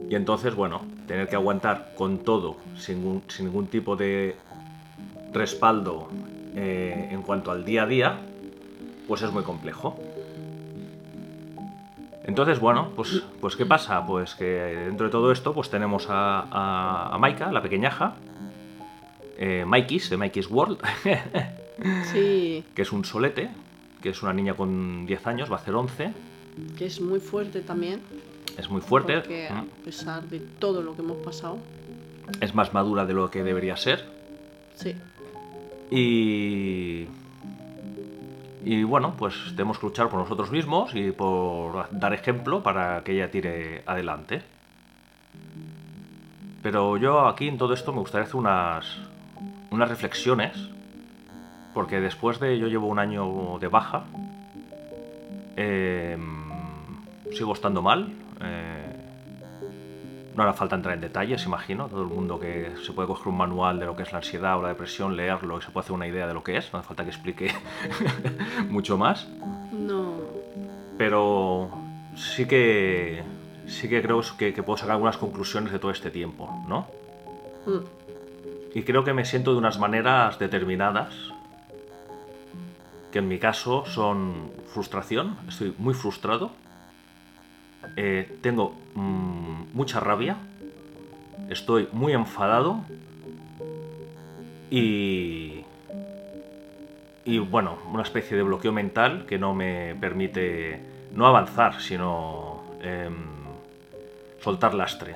Y 0.09 0.15
entonces, 0.15 0.53
bueno, 0.53 0.81
tener 1.07 1.27
que 1.27 1.35
aguantar 1.35 1.91
con 1.97 2.19
todo, 2.19 2.57
sin, 2.77 2.99
ningún- 3.03 3.23
sin 3.27 3.45
ningún 3.47 3.67
tipo 3.67 3.95
de 3.95 4.35
respaldo 5.33 6.09
eh, 6.55 7.09
en 7.11 7.21
cuanto 7.21 7.51
al 7.51 7.65
día 7.65 7.83
a 7.83 7.87
día, 7.87 8.17
pues 9.07 9.21
es 9.21 9.31
muy 9.31 9.43
complejo. 9.43 9.99
Entonces, 12.23 12.59
bueno, 12.59 12.89
pues, 12.95 13.23
pues 13.39 13.55
¿qué 13.55 13.65
pasa? 13.65 14.05
Pues 14.05 14.33
que 14.35 14.45
dentro 14.45 15.05
de 15.07 15.11
todo 15.11 15.31
esto, 15.31 15.53
pues 15.53 15.69
tenemos 15.69 16.07
a, 16.09 16.39
a, 16.51 17.13
a 17.13 17.17
Maika, 17.19 17.51
la 17.51 17.61
pequeñaja, 17.61 18.15
eh, 19.37 19.63
Maikis, 19.67 20.09
de 20.09 20.17
Maikis 20.17 20.49
World, 20.49 20.79
Sí, 22.11 22.63
que 22.73 22.81
es 22.81 22.91
un 22.93 23.03
solete, 23.05 23.49
que 24.01 24.09
es 24.09 24.23
una 24.23 24.33
niña 24.33 24.53
con 24.55 25.05
10 25.05 25.27
años, 25.27 25.51
va 25.51 25.57
a 25.57 25.59
hacer 25.59 25.75
11, 25.75 26.13
que 26.77 26.85
es 26.85 26.99
muy 27.01 27.19
fuerte 27.19 27.59
también. 27.61 27.99
Es 28.57 28.69
muy 28.69 28.81
fuerte, 28.81 29.15
Porque 29.17 29.47
a 29.47 29.63
pesar 29.83 30.23
de 30.23 30.39
todo 30.39 30.81
lo 30.81 30.95
que 30.95 31.01
hemos 31.01 31.17
pasado, 31.17 31.57
es 32.41 32.55
más 32.55 32.73
madura 32.73 33.05
de 33.05 33.13
lo 33.13 33.29
que 33.29 33.43
debería 33.43 33.77
ser, 33.77 34.05
sí. 34.75 34.95
Y. 35.91 37.07
Y 38.67 38.83
bueno, 38.83 39.13
pues 39.15 39.35
tenemos 39.51 39.77
que 39.77 39.85
luchar 39.85 40.09
por 40.09 40.19
nosotros 40.19 40.49
mismos 40.49 40.95
y 40.95 41.11
por 41.11 41.87
dar 41.91 42.13
ejemplo 42.15 42.63
para 42.63 43.03
que 43.03 43.11
ella 43.11 43.29
tire 43.29 43.83
adelante. 43.85 44.41
Pero 46.63 46.97
yo 46.97 47.27
aquí 47.27 47.47
en 47.47 47.59
todo 47.59 47.75
esto 47.75 47.93
me 47.93 47.99
gustaría 47.99 48.25
hacer 48.25 48.37
unas, 48.37 48.97
unas 49.69 49.87
reflexiones, 49.87 50.57
porque 51.75 52.01
después 52.01 52.39
de 52.39 52.57
yo 52.57 52.67
llevo 52.67 52.87
un 52.87 52.97
año 52.97 53.59
de 53.59 53.67
baja, 53.67 54.05
eh, 55.57 56.17
sigo 57.33 57.53
estando 57.53 57.83
mal. 57.83 58.11
Eh, 58.41 58.95
no 60.35 60.43
hará 60.43 60.53
falta 60.53 60.75
entrar 60.75 60.95
en 60.95 61.01
detalles, 61.01 61.45
imagino. 61.45 61.87
Todo 61.87 62.01
el 62.01 62.09
mundo 62.09 62.39
que 62.39 62.73
se 62.85 62.91
puede 62.91 63.07
coger 63.07 63.27
un 63.29 63.37
manual 63.37 63.79
de 63.79 63.85
lo 63.85 63.95
que 63.95 64.03
es 64.03 64.11
la 64.11 64.17
ansiedad 64.17 64.57
o 64.57 64.61
la 64.61 64.69
depresión, 64.69 65.15
leerlo 65.15 65.57
y 65.59 65.61
se 65.61 65.71
puede 65.71 65.85
hacer 65.85 65.93
una 65.93 66.07
idea 66.07 66.27
de 66.27 66.33
lo 66.33 66.43
que 66.43 66.57
es. 66.57 66.71
No 66.73 66.79
hace 66.79 66.87
falta 66.87 67.03
que 67.03 67.09
explique 67.09 67.53
mucho 68.69 68.97
más. 68.97 69.27
No. 69.71 70.13
Pero 70.97 71.69
sí 72.15 72.45
que 72.45 73.23
sí 73.67 73.89
que 73.89 74.01
creo 74.01 74.21
que, 74.37 74.53
que 74.53 74.63
puedo 74.63 74.77
sacar 74.77 74.93
algunas 74.93 75.17
conclusiones 75.17 75.71
de 75.71 75.79
todo 75.79 75.91
este 75.91 76.11
tiempo, 76.11 76.49
¿no? 76.67 76.87
Mm, 77.65 77.83
Y 78.75 78.83
creo 78.83 79.03
que 79.03 79.13
me 79.13 79.25
siento 79.25 79.53
de 79.53 79.57
unas 79.57 79.79
maneras 79.79 80.37
determinadas, 80.37 81.13
que 83.11 83.19
en 83.19 83.27
mi 83.27 83.39
caso 83.39 83.85
son 83.85 84.51
frustración, 84.67 85.37
estoy 85.47 85.73
muy 85.77 85.93
frustrado, 85.93 86.51
eh, 87.95 88.37
tengo 88.41 88.75
mm, 88.95 89.73
mucha 89.73 89.99
rabia, 89.99 90.37
estoy 91.49 91.87
muy 91.91 92.13
enfadado 92.13 92.81
y... 94.69 95.61
Y 97.27 97.39
bueno, 97.39 97.79
una 97.91 98.03
especie 98.03 98.37
de 98.37 98.43
bloqueo 98.43 98.71
mental 98.71 99.25
que 99.25 99.39
no 99.39 99.55
me 99.55 99.95
permite 99.95 100.79
no 101.15 101.25
avanzar, 101.25 101.81
sino 101.81 102.61
em, 102.83 103.15
soltar 104.41 104.75
lastre. 104.75 105.15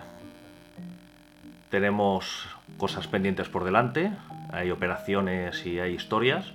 Tenemos 1.69 2.47
cosas 2.79 3.05
pendientes 3.05 3.47
por 3.47 3.63
delante, 3.63 4.11
hay 4.51 4.71
operaciones 4.71 5.63
y 5.67 5.79
hay 5.79 5.93
historias. 5.93 6.51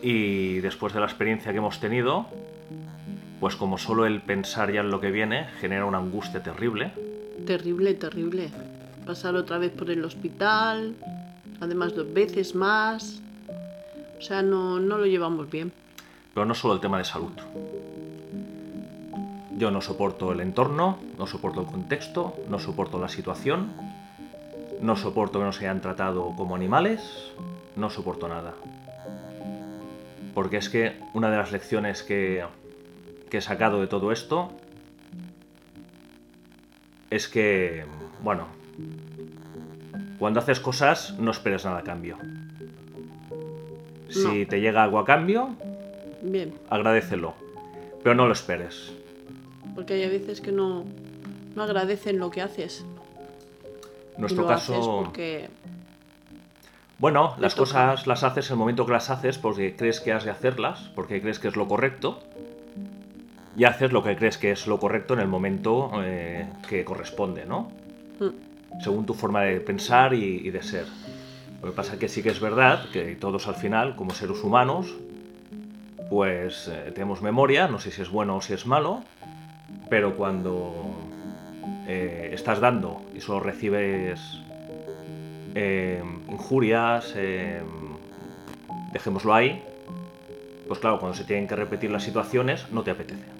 Y 0.00 0.58
después 0.58 0.92
de 0.92 1.00
la 1.00 1.06
experiencia 1.06 1.50
que 1.50 1.58
hemos 1.58 1.80
tenido, 1.80 2.26
pues 3.40 3.56
como 3.56 3.78
solo 3.78 4.06
el 4.06 4.22
pensar 4.22 4.72
ya 4.72 4.80
en 4.80 4.90
lo 4.90 5.00
que 5.00 5.10
viene 5.10 5.46
genera 5.60 5.84
una 5.84 5.98
angustia 5.98 6.42
terrible. 6.42 6.92
terrible, 7.46 7.94
terrible. 7.94 8.50
Pasar 9.04 9.36
otra 9.36 9.58
vez 9.58 9.70
por 9.70 9.90
el 9.90 10.04
hospital, 10.04 10.94
además 11.60 11.94
dos 11.94 12.12
veces 12.12 12.54
más. 12.54 13.20
O 14.18 14.22
sea, 14.22 14.42
no, 14.42 14.80
no 14.80 14.98
lo 14.98 15.06
llevamos 15.06 15.50
bien. 15.50 15.72
Pero 16.34 16.46
no 16.46 16.54
solo 16.54 16.74
el 16.74 16.80
tema 16.80 16.98
de 16.98 17.04
salud. 17.04 17.32
Yo 19.56 19.70
no 19.70 19.80
soporto 19.80 20.32
el 20.32 20.40
entorno, 20.40 20.98
no 21.18 21.26
soporto 21.26 21.60
el 21.60 21.66
contexto, 21.66 22.34
no 22.48 22.58
soporto 22.58 22.98
la 23.00 23.08
situación, 23.08 23.70
no 24.80 24.96
soporto 24.96 25.38
que 25.38 25.44
nos 25.44 25.58
hayan 25.60 25.80
tratado 25.80 26.34
como 26.36 26.54
animales, 26.54 27.32
no 27.76 27.88
soporto 27.88 28.28
nada. 28.28 28.54
Porque 30.34 30.58
es 30.58 30.68
que 30.68 30.98
una 31.14 31.30
de 31.30 31.36
las 31.38 31.52
lecciones 31.52 32.02
que, 32.02 32.44
que 33.30 33.38
he 33.38 33.40
sacado 33.40 33.80
de 33.80 33.86
todo 33.86 34.12
esto 34.12 34.50
es 37.10 37.28
que, 37.28 37.84
bueno, 38.22 38.46
cuando 40.18 40.40
haces 40.40 40.60
cosas 40.60 41.14
no 41.18 41.30
esperes 41.30 41.64
nada 41.64 41.78
a 41.78 41.82
cambio. 41.82 42.16
Si 44.08 44.22
No. 44.42 44.46
te 44.48 44.60
llega 44.60 44.82
algo 44.82 44.98
a 44.98 45.04
cambio, 45.04 45.50
Bien, 46.22 46.54
agradecelo, 46.70 47.34
pero 48.02 48.14
no 48.14 48.26
lo 48.26 48.32
esperes. 48.32 48.92
porque 49.74 49.94
hay 49.94 50.08
veces 50.08 50.40
que 50.40 50.52
no, 50.52 50.84
no 51.54 51.62
agradecen 51.62 52.18
lo 52.18 52.30
que 52.30 52.40
haces. 52.42 52.84
nuestro 54.18 54.42
lo 54.42 54.48
caso... 54.48 54.72
haces 54.74 54.86
porque 54.86 55.48
Bueno, 56.98 57.34
las 57.38 57.54
toca. 57.54 57.62
cosas 57.64 58.06
las 58.06 58.22
haces 58.24 58.46
en 58.48 58.54
el 58.54 58.58
momento 58.58 58.86
que 58.86 58.92
las 58.92 59.10
haces 59.10 59.36
porque 59.38 59.76
crees 59.76 60.00
que 60.00 60.12
has 60.12 60.24
de 60.24 60.30
hacerlas, 60.30 60.90
porque 60.94 61.20
crees 61.20 61.38
que 61.38 61.48
es 61.48 61.56
lo 61.56 61.68
correcto, 61.68 62.20
y 63.56 63.64
haces 63.64 63.92
lo 63.92 64.02
que 64.02 64.16
crees 64.16 64.38
que 64.38 64.50
es 64.50 64.66
lo 64.66 64.78
correcto 64.78 65.14
en 65.14 65.20
el 65.20 65.28
momento 65.28 65.90
eh, 66.02 66.46
que 66.68 66.84
corresponde, 66.84 67.46
¿no? 67.46 67.70
mm, 68.20 68.80
Según 68.82 69.06
tu 69.06 69.14
forma 69.14 69.42
de 69.42 69.60
pensar 69.60 70.12
y, 70.14 70.46
y 70.46 70.50
de 70.50 70.62
ser. 70.62 70.86
Lo 71.62 71.70
que 71.70 71.76
pasa 71.76 71.94
es 71.94 71.98
que 71.98 72.08
sí 72.08 72.22
que 72.22 72.28
es 72.28 72.40
verdad 72.40 72.84
que 72.92 73.16
todos 73.16 73.48
al 73.48 73.54
final, 73.54 73.96
como 73.96 74.12
seres 74.12 74.42
humanos, 74.44 74.94
pues 76.10 76.68
eh, 76.68 76.92
tenemos 76.92 77.22
memoria, 77.22 77.66
no 77.66 77.78
sé 77.78 77.90
si 77.90 78.02
es 78.02 78.10
bueno 78.10 78.36
o 78.36 78.42
si 78.42 78.52
es 78.52 78.66
malo, 78.66 79.02
pero 79.88 80.14
cuando 80.16 80.72
eh, 81.88 82.30
estás 82.32 82.60
dando 82.60 83.02
y 83.14 83.20
solo 83.20 83.40
recibes 83.40 84.20
eh, 85.54 86.02
injurias, 86.28 87.14
eh, 87.16 87.62
dejémoslo 88.92 89.34
ahí, 89.34 89.62
pues 90.68 90.78
claro, 90.80 90.98
cuando 91.00 91.16
se 91.16 91.24
tienen 91.24 91.48
que 91.48 91.56
repetir 91.56 91.90
las 91.90 92.02
situaciones 92.02 92.66
no 92.70 92.82
te 92.82 92.90
apetece. 92.90 93.35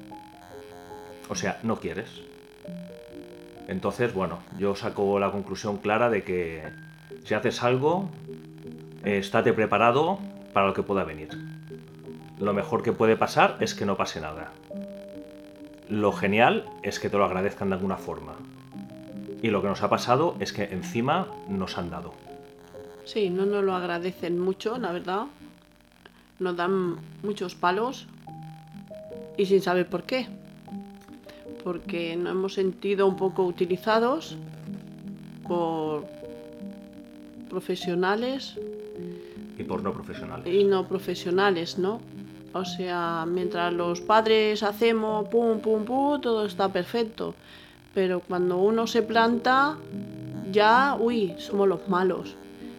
O 1.28 1.34
sea, 1.34 1.58
no 1.62 1.80
quieres. 1.80 2.08
Entonces, 3.68 4.14
bueno, 4.14 4.38
yo 4.58 4.76
saco 4.76 5.18
la 5.18 5.32
conclusión 5.32 5.78
clara 5.78 6.08
de 6.08 6.22
que 6.22 6.62
si 7.24 7.34
haces 7.34 7.62
algo, 7.62 8.08
eh, 9.04 9.18
estate 9.18 9.52
preparado 9.52 10.18
para 10.52 10.66
lo 10.66 10.74
que 10.74 10.82
pueda 10.82 11.04
venir. 11.04 11.28
Lo 12.38 12.52
mejor 12.52 12.82
que 12.82 12.92
puede 12.92 13.16
pasar 13.16 13.56
es 13.60 13.74
que 13.74 13.86
no 13.86 13.96
pase 13.96 14.20
nada. 14.20 14.52
Lo 15.88 16.12
genial 16.12 16.64
es 16.82 17.00
que 17.00 17.08
te 17.08 17.16
lo 17.16 17.24
agradezcan 17.24 17.70
de 17.70 17.74
alguna 17.76 17.96
forma. 17.96 18.34
Y 19.42 19.48
lo 19.48 19.62
que 19.62 19.68
nos 19.68 19.82
ha 19.82 19.90
pasado 19.90 20.36
es 20.40 20.52
que 20.52 20.64
encima 20.64 21.28
nos 21.48 21.78
han 21.78 21.90
dado. 21.90 22.12
sí, 23.04 23.30
no 23.30 23.46
nos 23.46 23.62
lo 23.64 23.74
agradecen 23.74 24.38
mucho, 24.38 24.78
la 24.78 24.92
verdad. 24.92 25.26
Nos 26.38 26.56
dan 26.56 26.96
muchos 27.22 27.54
palos 27.54 28.06
y 29.36 29.46
sin 29.46 29.62
saber 29.62 29.88
por 29.88 30.02
qué. 30.02 30.26
Porque 31.66 32.14
nos 32.14 32.30
hemos 32.30 32.54
sentido 32.54 33.08
un 33.08 33.16
poco 33.16 33.42
utilizados 33.44 34.36
por 35.48 36.04
profesionales 37.50 38.54
Y 39.58 39.64
por 39.64 39.82
no 39.82 39.92
profesionales. 39.92 40.46
y 40.46 40.62
no 40.62 40.86
profesionales, 40.86 41.76
¿no? 41.76 42.00
O 42.52 42.64
sea, 42.64 43.26
mientras 43.26 43.72
los 43.72 44.00
padres 44.00 44.62
hacemos 44.62 45.26
pum, 45.28 45.58
pum, 45.58 45.84
pum, 45.84 46.20
todo 46.20 46.46
está 46.46 46.68
perfecto. 46.68 47.34
Pero 47.92 48.20
cuando 48.20 48.58
uno 48.58 48.86
se 48.86 49.02
planta, 49.02 49.76
ya, 50.52 50.96
uy, 51.00 51.34
somos 51.38 51.66
los 51.66 51.88
malos. 51.88 52.36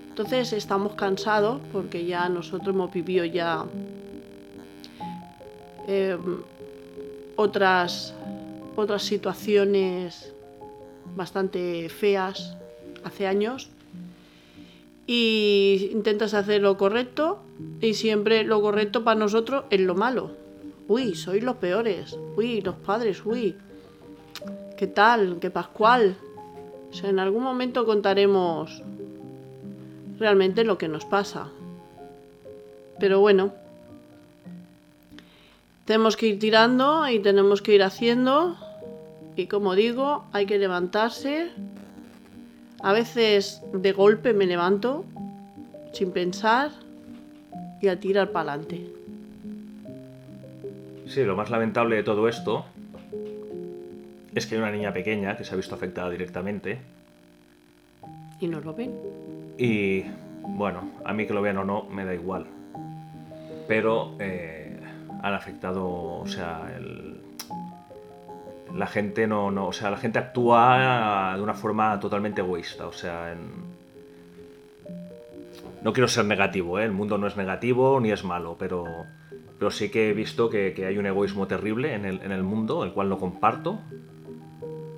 Entonces 0.08 0.54
estamos 0.54 0.94
cansados 0.94 1.60
porque 1.74 2.06
ya 2.06 2.30
nosotros 2.30 2.74
hemos 2.74 2.94
vivido 2.94 3.26
ya 3.26 3.66
eh, 5.90 6.18
otras, 7.36 8.14
otras 8.78 9.04
situaciones 9.04 10.32
bastante 11.16 11.90
feas 11.90 12.56
hace 13.04 13.26
años 13.26 13.70
y 15.08 15.90
intentas 15.92 16.34
hacer 16.36 16.62
lo 16.62 16.78
correcto 16.78 17.40
y 17.82 17.96
siempre 17.96 18.44
lo 18.44 18.62
correcto 18.62 19.04
para 19.04 19.20
nosotros 19.20 19.66
es 19.72 19.80
lo 19.82 19.96
malo. 19.96 20.32
Uy, 20.88 21.16
sois 21.16 21.44
los 21.44 21.56
peores. 21.56 22.18
Uy, 22.36 22.62
los 22.62 22.76
padres, 22.76 23.26
uy. 23.26 23.56
¿Qué 24.78 24.86
tal? 24.86 25.40
¿Qué 25.42 25.50
pascual? 25.50 26.16
O 26.92 26.94
sea, 26.94 27.10
en 27.10 27.20
algún 27.20 27.44
momento 27.44 27.86
contaremos 27.86 28.84
realmente 30.20 30.64
lo 30.64 30.78
que 30.78 30.88
nos 30.88 31.04
pasa. 31.06 31.50
Pero 33.00 33.20
bueno, 33.20 33.54
tenemos 35.86 36.16
que 36.16 36.28
ir 36.28 36.40
tirando 36.40 37.10
y 37.10 37.20
tenemos 37.20 37.62
que 37.62 37.74
ir 37.74 37.82
haciendo. 37.82 38.58
Y 39.38 39.46
como 39.48 39.76
digo, 39.76 40.26
hay 40.34 40.46
que 40.48 40.58
levantarse. 40.58 41.50
A 42.82 42.92
veces 42.92 43.62
de 43.72 43.92
golpe 43.94 44.34
me 44.34 44.46
levanto 44.48 45.06
sin 45.94 46.12
pensar 46.12 46.72
y 47.82 47.88
a 47.88 48.00
tirar 48.00 48.32
para 48.32 48.54
adelante. 48.54 48.88
Sí, 51.08 51.24
lo 51.24 51.36
más 51.36 51.50
lamentable 51.50 51.96
de 51.96 52.04
todo 52.04 52.28
esto 52.28 52.66
es 54.36 54.46
que 54.46 54.56
hay 54.56 54.62
una 54.62 54.72
niña 54.72 54.92
pequeña 54.94 55.38
que 55.38 55.44
se 55.44 55.54
ha 55.54 55.58
visto 55.58 55.74
afectada 55.76 56.10
directamente 56.10 56.80
Y 58.40 58.48
no 58.48 58.60
lo 58.60 58.74
ven. 58.74 58.92
y 59.58 60.04
bueno, 60.50 60.92
a 61.06 61.14
mí 61.14 61.26
que 61.28 61.34
lo 61.34 61.42
vean 61.42 61.58
o 61.58 61.64
no 61.66 61.84
me 61.84 62.06
da 62.06 62.14
igual. 62.14 62.46
Pero 63.68 64.16
eh, 64.20 64.78
han 65.24 65.34
afectado, 65.34 65.86
o 65.88 66.28
sea, 66.28 66.74
el- 66.78 67.17
la 68.76 68.88
gente 68.88 69.28
no, 69.28 69.52
no, 69.52 69.68
o 69.68 69.74
sea, 69.74 69.90
la 69.92 69.98
gente 69.98 70.20
actúa 70.20 71.34
de 71.36 71.42
una 71.42 71.54
forma 71.54 72.00
totalmente 72.00 72.42
egoísta, 72.42 72.88
o 72.88 72.94
sea, 72.94 73.32
en- 73.34 73.78
no 75.84 75.94
quiero 75.94 76.08
ser 76.08 76.26
negativo, 76.26 76.80
¿eh? 76.80 76.84
el 76.84 76.92
mundo 76.92 77.18
no 77.18 77.28
es 77.28 77.38
negativo 77.38 78.00
ni 78.00 78.12
es 78.12 78.24
malo, 78.24 78.56
pero, 78.60 78.86
pero 79.58 79.72
sí 79.72 79.90
que 79.90 80.10
he 80.10 80.14
visto 80.14 80.50
que, 80.50 80.74
que 80.74 80.86
hay 80.86 80.98
un 80.98 81.06
egoísmo 81.06 81.48
terrible 81.48 81.94
en 81.94 82.06
el, 82.06 82.22
en 82.22 82.32
el 82.32 82.44
mundo, 82.44 82.84
el 82.84 82.92
cual 82.94 83.10
no 83.10 83.18
comparto. 83.18 83.80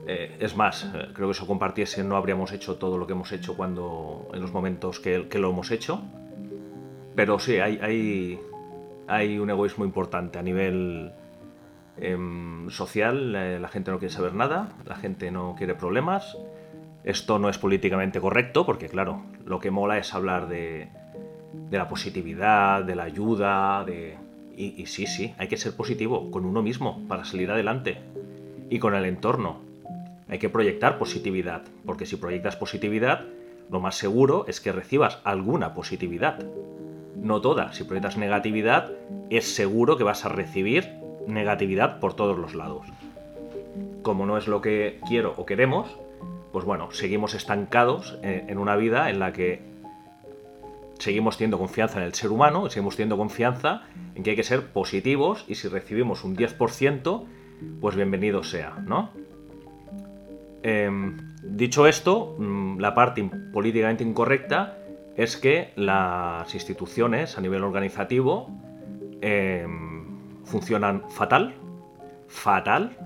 Eh, 0.07 0.37
es 0.39 0.55
más, 0.55 0.85
eh, 0.95 1.09
creo 1.13 1.27
que 1.27 1.33
si 1.35 1.41
lo 1.41 1.47
compartiese 1.47 2.03
no 2.03 2.15
habríamos 2.15 2.51
hecho 2.51 2.77
todo 2.77 2.97
lo 2.97 3.05
que 3.05 3.13
hemos 3.13 3.31
hecho 3.31 3.55
cuando 3.55 4.27
en 4.33 4.41
los 4.41 4.51
momentos 4.51 4.99
que, 4.99 5.27
que 5.27 5.37
lo 5.37 5.51
hemos 5.51 5.69
hecho. 5.69 6.01
Pero 7.15 7.37
sí, 7.37 7.59
hay, 7.59 7.77
hay, 7.81 8.39
hay 9.07 9.37
un 9.37 9.49
egoísmo 9.51 9.85
importante 9.85 10.39
a 10.39 10.41
nivel 10.41 11.11
em, 12.01 12.69
social. 12.69 13.35
eh, 13.35 13.59
la 13.59 13.67
gente 13.67 13.91
no 13.91 13.99
quiere 13.99 14.13
saber 14.13 14.33
nada, 14.33 14.69
la 14.85 14.95
gente 14.95 15.31
no 15.31 15.55
quiere 15.57 15.75
problemas. 15.75 16.37
Esto 17.03 17.39
no 17.39 17.49
es 17.49 17.57
políticamente 17.57 18.19
correcto 18.19 18.65
porque, 18.65 18.89
claro, 18.89 19.23
lo 19.45 19.59
que 19.59 19.71
mola 19.71 19.97
es 19.97 20.13
hablar 20.13 20.47
de, 20.47 20.89
la 21.71 21.87
positividad, 21.87 22.83
de 22.83 22.95
la 22.95 23.03
ayuda, 23.03 23.83
de... 23.85 24.17
Y 24.57 24.85
sí, 24.87 25.07
sí, 25.07 25.33
hay 25.37 25.47
que 25.47 25.55
ser 25.55 25.73
positivo 25.73 26.31
con 26.31 26.43
uno 26.43 26.61
mismo 26.61 27.07
para 27.07 27.23
salir 27.23 27.49
adelante. 27.49 28.01
Y 28.69 28.79
con 28.79 28.93
el 28.93 29.05
entorno. 29.05 29.61
Hay 30.27 30.37
que 30.37 30.49
proyectar 30.49 30.99
positividad, 30.99 31.63
porque 31.85 32.05
si 32.05 32.17
proyectas 32.17 32.57
positividad, 32.57 33.25
lo 33.71 33.79
más 33.79 33.95
seguro 33.95 34.45
es 34.47 34.59
que 34.59 34.73
recibas 34.73 35.19
alguna 35.23 35.73
positividad. 35.73 36.43
No 37.15 37.39
toda. 37.39 37.71
Si 37.71 37.83
proyectas 37.85 38.17
negatividad, 38.17 38.91
es 39.29 39.55
seguro 39.55 39.97
que 39.97 40.03
vas 40.03 40.25
a 40.25 40.29
recibir 40.29 40.99
negatividad 41.27 41.99
por 41.99 42.13
todos 42.13 42.37
los 42.37 42.55
lados. 42.55 42.87
Como 44.01 44.25
no 44.25 44.37
es 44.37 44.47
lo 44.47 44.61
que 44.61 44.99
quiero 45.07 45.33
o 45.37 45.45
queremos, 45.45 45.97
pues 46.51 46.65
bueno, 46.65 46.91
seguimos 46.91 47.33
estancados 47.33 48.17
en, 48.23 48.49
en 48.49 48.57
una 48.57 48.75
vida 48.75 49.09
en 49.09 49.19
la 49.19 49.33
que 49.33 49.61
seguimos 50.99 51.37
teniendo 51.37 51.57
confianza 51.57 51.99
en 51.99 52.05
el 52.05 52.13
ser 52.13 52.29
humano, 52.29 52.69
seguimos 52.69 52.95
teniendo 52.95 53.17
confianza 53.17 53.83
en 54.15 54.23
que 54.23 54.31
hay 54.31 54.35
que 54.35 54.43
ser 54.43 54.67
positivos 54.67 55.45
y 55.47 55.55
si 55.55 55.67
recibimos 55.67 56.23
un 56.23 56.35
10%, 56.35 57.25
pues 57.81 57.95
bienvenido 57.95 58.43
sea, 58.43 58.77
¿no? 58.85 59.11
Em, 60.61 61.17
dicho 61.41 61.87
esto, 61.87 62.35
mm, 62.37 62.79
la 62.79 62.93
parte 62.93 63.29
políticamente 63.53 64.03
incorrecta 64.03 64.77
es 65.15 65.37
que 65.37 65.71
las 65.75 66.53
instituciones 66.53 67.37
a 67.37 67.41
nivel 67.41 67.63
organizativo 67.63 68.49
em, 69.21 69.88
funcionan 70.49 71.03
fatal, 71.09 71.55
fatal, 72.27 72.97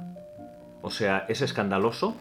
o 0.81 0.89
sea, 0.89 1.25
es 1.29 1.41
escandaloso 1.41 2.15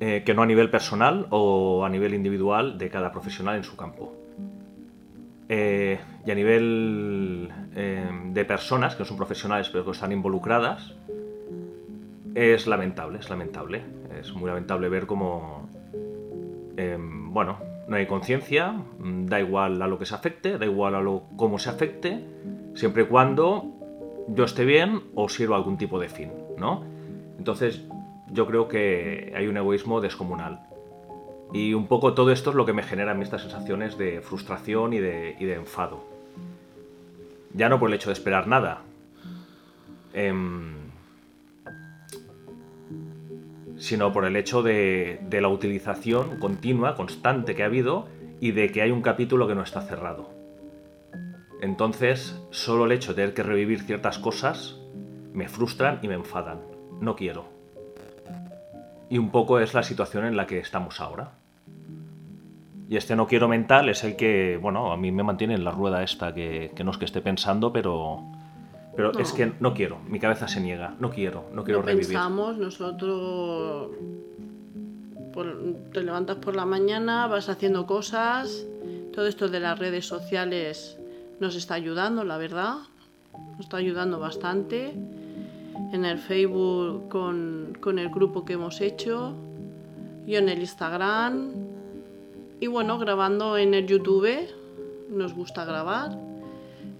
eh, 0.00 0.22
que 0.24 0.34
no 0.34 0.42
a 0.42 0.46
nivel 0.46 0.70
personal 0.70 1.26
o 1.30 1.84
a 1.84 1.88
nivel 1.88 2.14
individual 2.14 2.78
de 2.78 2.88
cada 2.88 3.10
profesional 3.10 3.56
en 3.56 3.64
su 3.64 3.76
campo. 3.76 4.14
Eh, 5.48 5.98
y 6.26 6.30
a 6.30 6.34
nivel 6.34 7.50
eh, 7.74 8.08
de 8.32 8.44
personas 8.44 8.94
que 8.94 9.00
no 9.00 9.06
son 9.06 9.16
profesionales 9.16 9.70
pero 9.70 9.84
que 9.84 9.90
están 9.92 10.12
involucradas, 10.12 10.94
es 12.34 12.66
lamentable, 12.66 13.18
es 13.18 13.28
lamentable. 13.28 13.82
Es 14.20 14.32
muy 14.34 14.48
lamentable 14.48 14.88
ver 14.88 15.06
cómo, 15.06 15.68
em, 16.76 17.32
bueno, 17.32 17.58
no 17.88 17.96
hay 17.96 18.06
conciencia, 18.06 18.74
da 19.00 19.40
igual 19.40 19.80
a 19.82 19.86
lo 19.86 19.98
que 19.98 20.06
se 20.06 20.14
afecte, 20.14 20.58
da 20.58 20.66
igual 20.66 20.94
a 20.94 21.00
lo 21.00 21.24
cómo 21.36 21.58
se 21.58 21.70
afecte, 21.70 22.22
siempre 22.78 23.02
y 23.02 23.06
cuando 23.06 23.64
yo 24.28 24.44
esté 24.44 24.64
bien 24.64 25.02
o 25.16 25.28
sirva 25.28 25.56
algún 25.56 25.78
tipo 25.78 25.98
de 25.98 26.08
fin, 26.08 26.30
¿no? 26.56 26.84
Entonces, 27.36 27.82
yo 28.30 28.46
creo 28.46 28.68
que 28.68 29.32
hay 29.36 29.48
un 29.48 29.56
egoísmo 29.56 30.00
descomunal. 30.00 30.60
Y 31.52 31.74
un 31.74 31.88
poco 31.88 32.14
todo 32.14 32.30
esto 32.30 32.50
es 32.50 32.56
lo 32.56 32.64
que 32.66 32.72
me 32.72 32.84
genera 32.84 33.12
a 33.12 33.14
mí 33.14 33.22
estas 33.22 33.42
sensaciones 33.42 33.98
de 33.98 34.20
frustración 34.20 34.92
y 34.92 34.98
de, 34.98 35.54
enfado. 35.54 36.04
Ya 37.52 37.68
no 37.68 37.80
por 37.80 37.88
el 37.88 37.96
hecho 37.96 38.10
de 38.10 38.12
esperar 38.12 38.46
nada. 38.46 38.82
Em, 40.12 40.74
sino 43.76 44.12
por 44.12 44.24
el 44.24 44.36
hecho 44.36 44.62
de 44.62 45.18
la 45.40 45.48
utilización 45.48 46.38
continua, 46.38 46.94
constante 46.94 47.56
que 47.56 47.64
ha 47.64 47.66
habido 47.66 48.06
y 48.40 48.52
de 48.52 48.70
que 48.70 48.82
hay 48.82 48.92
un 48.92 49.02
capítulo 49.02 49.48
que 49.48 49.56
no 49.56 49.62
está 49.62 49.80
cerrado. 49.80 50.37
Entonces, 51.60 52.40
solo 52.50 52.84
el 52.84 52.92
hecho 52.92 53.12
de 53.12 53.16
tener 53.16 53.34
que 53.34 53.42
revivir 53.42 53.82
ciertas 53.82 54.18
cosas 54.18 54.76
me 55.32 55.48
frustran 55.48 55.98
y 56.02 56.08
me 56.08 56.14
enfadan. 56.14 56.60
No 57.00 57.16
quiero. 57.16 57.44
Y 59.10 59.18
un 59.18 59.30
poco 59.30 59.58
es 59.58 59.74
la 59.74 59.82
situación 59.82 60.24
en 60.24 60.36
la 60.36 60.46
que 60.46 60.58
estamos 60.58 61.00
ahora. 61.00 61.32
Y 62.88 62.96
este 62.96 63.16
no 63.16 63.26
quiero 63.26 63.48
mental 63.48 63.88
es 63.88 64.02
el 64.04 64.16
que, 64.16 64.58
bueno, 64.60 64.92
a 64.92 64.96
mí 64.96 65.12
me 65.12 65.22
mantiene 65.22 65.54
en 65.54 65.64
la 65.64 65.70
rueda 65.70 66.02
esta, 66.02 66.32
que, 66.34 66.72
que 66.74 66.84
no 66.84 66.90
es 66.90 66.96
que 66.98 67.04
esté 67.04 67.20
pensando, 67.20 67.72
pero, 67.72 68.22
pero 68.96 69.12
es 69.18 69.30
No. 69.30 69.36
que 69.36 69.52
no 69.60 69.74
quiero, 69.74 69.98
mi 70.08 70.18
cabeza 70.18 70.48
se 70.48 70.60
niega, 70.60 70.94
no 70.98 71.10
quiero, 71.10 71.44
no 71.52 71.64
quiero 71.64 71.80
no 71.80 71.86
revivir. 71.86 72.06
pensamos, 72.08 72.56
nosotros 72.56 73.90
por- 75.34 75.74
te 75.92 76.02
levantas 76.02 76.36
por 76.36 76.56
la 76.56 76.64
mañana, 76.64 77.26
vas 77.26 77.48
haciendo 77.50 77.86
cosas, 77.86 78.64
todo 79.12 79.26
esto 79.26 79.48
de 79.48 79.60
las 79.60 79.78
redes 79.78 80.06
sociales 80.06 80.97
nos 81.40 81.56
está 81.56 81.74
ayudando, 81.74 82.24
la 82.24 82.38
verdad, 82.38 82.76
nos 83.52 83.60
está 83.60 83.76
ayudando 83.78 84.18
bastante. 84.18 84.94
En 85.92 86.04
el 86.04 86.18
Facebook 86.18 87.08
con, 87.08 87.76
con 87.80 87.98
el 87.98 88.08
grupo 88.08 88.44
que 88.44 88.54
hemos 88.54 88.80
hecho, 88.80 89.34
yo 90.26 90.38
en 90.38 90.48
el 90.48 90.58
Instagram 90.60 91.68
y 92.60 92.66
bueno, 92.66 92.98
grabando 92.98 93.56
en 93.56 93.72
el 93.72 93.86
YouTube, 93.86 94.48
nos 95.10 95.32
gusta 95.32 95.64
grabar. 95.64 96.18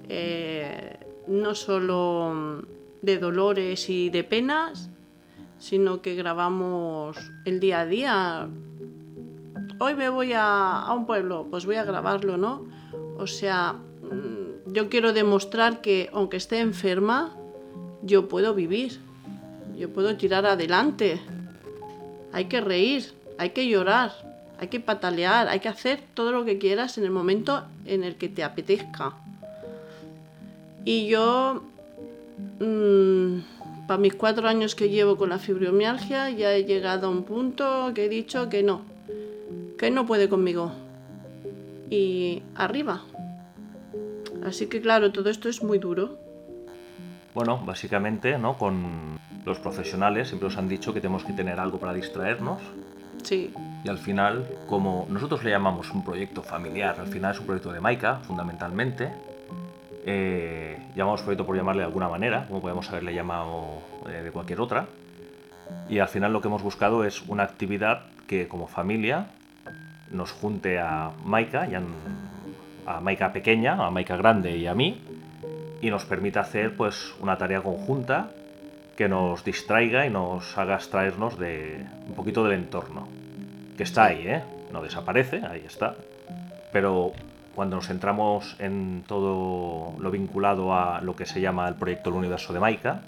Eh, 0.09 0.97
no 1.27 1.55
solo 1.55 2.63
de 3.03 3.19
dolores 3.19 3.91
y 3.91 4.09
de 4.09 4.23
penas, 4.23 4.89
sino 5.59 6.01
que 6.01 6.15
grabamos 6.15 7.19
el 7.45 7.59
día 7.59 7.81
a 7.81 7.87
día. 7.87 8.49
Hoy 9.81 9.95
me 9.95 10.09
voy 10.09 10.33
a, 10.33 10.83
a 10.83 10.93
un 10.95 11.07
pueblo, 11.07 11.47
pues 11.51 11.67
voy 11.67 11.77
a 11.77 11.85
grabarlo, 11.85 12.37
¿no? 12.37 12.67
O 13.19 13.27
sea, 13.27 13.77
yo 14.67 14.89
quiero 14.89 15.13
demostrar 15.13 15.81
que 15.81 16.11
aunque 16.13 16.37
esté 16.37 16.61
enferma, 16.61 17.35
yo 18.03 18.29
puedo 18.29 18.55
vivir, 18.55 19.01
yo 19.77 19.91
puedo 19.91 20.17
tirar 20.17 20.47
adelante. 20.47 21.21
Hay 22.33 22.47
que 22.47 22.61
reír, 22.61 23.13
hay 23.39 23.51
que 23.51 23.69
llorar, 23.69 24.13
hay 24.59 24.69
que 24.69 24.81
patalear, 24.81 25.49
hay 25.49 25.61
que 25.61 25.69
hacer 25.69 26.01
todo 26.15 26.33
lo 26.33 26.45
que 26.45 26.59
quieras 26.59 26.99
en 26.99 27.05
el 27.05 27.11
momento 27.11 27.65
en 27.87 28.05
el 28.05 28.17
que 28.17 28.29
te 28.29 28.45
apetezca. 28.45 29.15
Y 30.85 31.07
yo, 31.07 31.63
para 33.87 33.99
mis 33.99 34.15
cuatro 34.15 34.49
años 34.49 34.75
que 34.75 34.89
llevo 34.89 35.17
con 35.17 35.31
la 35.31 35.39
fibromialgia, 35.39 36.31
ya 36.31 36.55
he 36.55 36.65
llegado 36.65 37.07
a 37.07 37.11
un 37.11 37.25
punto 37.25 37.93
que 37.95 38.07
he 38.07 38.09
dicho 38.09 38.49
que 38.49 38.63
no, 38.63 38.83
que 39.79 39.91
no 39.91 40.07
puede 40.07 40.29
conmigo. 40.29 40.73
Y 41.91 42.43
arriba. 42.55 43.03
Así 44.49 44.67
que 44.67 44.81
claro, 44.81 45.13
todo 45.13 45.31
esto 45.31 45.49
es 45.49 45.63
muy 45.63 45.79
duro. 45.79 46.19
Bueno, 47.35 47.63
básicamente, 47.65 48.39
¿no? 48.39 48.57
Con 48.57 49.19
los 49.45 49.59
profesionales 49.59 50.29
siempre 50.29 50.49
nos 50.49 50.59
han 50.59 50.69
dicho 50.69 50.93
que 50.93 51.01
tenemos 51.01 51.25
que 51.25 51.33
tener 51.33 51.61
algo 51.61 51.79
para 51.79 51.95
distraernos 51.95 52.61
Sí, 53.23 53.53
y 53.85 53.89
al 53.89 53.99
final, 53.99 54.47
como 54.69 55.07
nosotros 55.09 55.45
le 55.45 55.51
llamamos 55.51 55.91
un 55.91 56.05
proyecto 56.05 56.43
familiar, 56.43 56.99
al 56.99 57.09
final 57.09 57.33
es 57.33 57.41
un 57.41 57.47
proyecto 57.47 57.73
de 57.73 57.81
Maika, 57.81 58.17
fundamentalmente. 58.17 59.11
Eh, 60.07 60.79
llamamos 60.97 61.23
proyecto 61.23 61.45
por 61.45 61.57
llamarle 61.57 61.83
de 61.83 61.87
alguna 61.87 62.09
manera, 62.09 62.47
como 62.47 62.61
podemos 62.61 62.89
haberle 62.89 63.15
llamado 63.15 63.83
eh, 64.09 64.23
de 64.23 64.31
cualquier 64.31 64.61
otra. 64.61 64.87
Y 65.89 65.99
al 65.99 66.09
final 66.09 66.33
lo 66.33 66.41
que 66.41 66.49
hemos 66.49 66.63
buscado 66.63 67.05
es 67.05 67.23
una 67.23 67.43
actividad 67.43 68.03
que 68.27 68.49
como 68.49 68.67
familia 68.67 69.27
nos 70.11 70.33
junte 70.33 70.79
a 70.79 71.11
Maika, 71.25 71.69
y 71.69 71.75
a, 71.75 71.83
a 72.89 73.01
Maika 73.01 73.33
pequeña, 73.33 73.87
a 73.87 73.91
Maika 73.91 74.17
grande 74.17 74.57
y 74.57 74.67
a 74.67 74.75
mí, 74.75 75.01
y 75.81 75.91
nos 75.91 76.05
permita 76.05 76.41
hacer 76.41 76.75
pues 76.75 77.15
una 77.21 77.37
tarea 77.37 77.61
conjunta 77.61 78.31
que 78.97 79.09
nos 79.09 79.45
distraiga 79.45 80.07
y 80.07 80.11
nos 80.11 80.57
haga 80.59 80.75
extraernos 80.75 81.39
de 81.39 81.87
un 82.09 82.15
poquito 82.15 82.43
del 82.43 82.55
entorno. 82.59 83.07
Que 83.77 83.85
está 83.85 84.07
ahí, 84.07 84.27
¿eh? 84.27 84.43
No 84.73 84.83
desaparece, 84.83 85.43
ahí 85.49 85.63
está. 85.65 85.95
Pero 86.73 87.13
cuando 87.55 87.77
nos 87.77 87.87
centramos 87.87 88.57
en 88.59 89.05
todo 89.07 89.95
lo 89.99 90.11
vinculado 90.11 90.75
a 90.75 91.01
lo 91.01 91.15
que 91.15 91.27
se 91.27 91.41
llama 91.41 91.69
el 91.69 91.75
proyecto 91.75 92.11
El 92.11 92.17
Universo 92.17 92.53
de 92.53 92.61
Maika, 92.61 93.03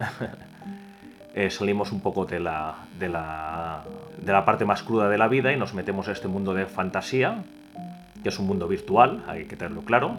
eh, 1.35 1.51
salimos 1.51 1.91
un 1.91 2.01
poco 2.01 2.25
de 2.25 2.39
la, 2.39 2.75
de, 2.99 3.09
la, 3.09 3.83
de 4.19 4.33
la 4.33 4.45
parte 4.45 4.65
más 4.65 4.83
cruda 4.83 5.09
de 5.09 5.19
la 5.19 5.27
vida 5.27 5.53
y 5.53 5.57
nos 5.57 5.75
metemos 5.75 6.07
a 6.09 6.13
este 6.13 6.29
mundo 6.29 6.55
de 6.55 6.67
fantasía, 6.67 7.43
que 8.23 8.29
es 8.29 8.39
un 8.39 8.47
mundo 8.47 8.69
virtual, 8.69 9.23
hay 9.27 9.45
que 9.45 9.57
tenerlo 9.57 9.83
claro. 9.83 10.17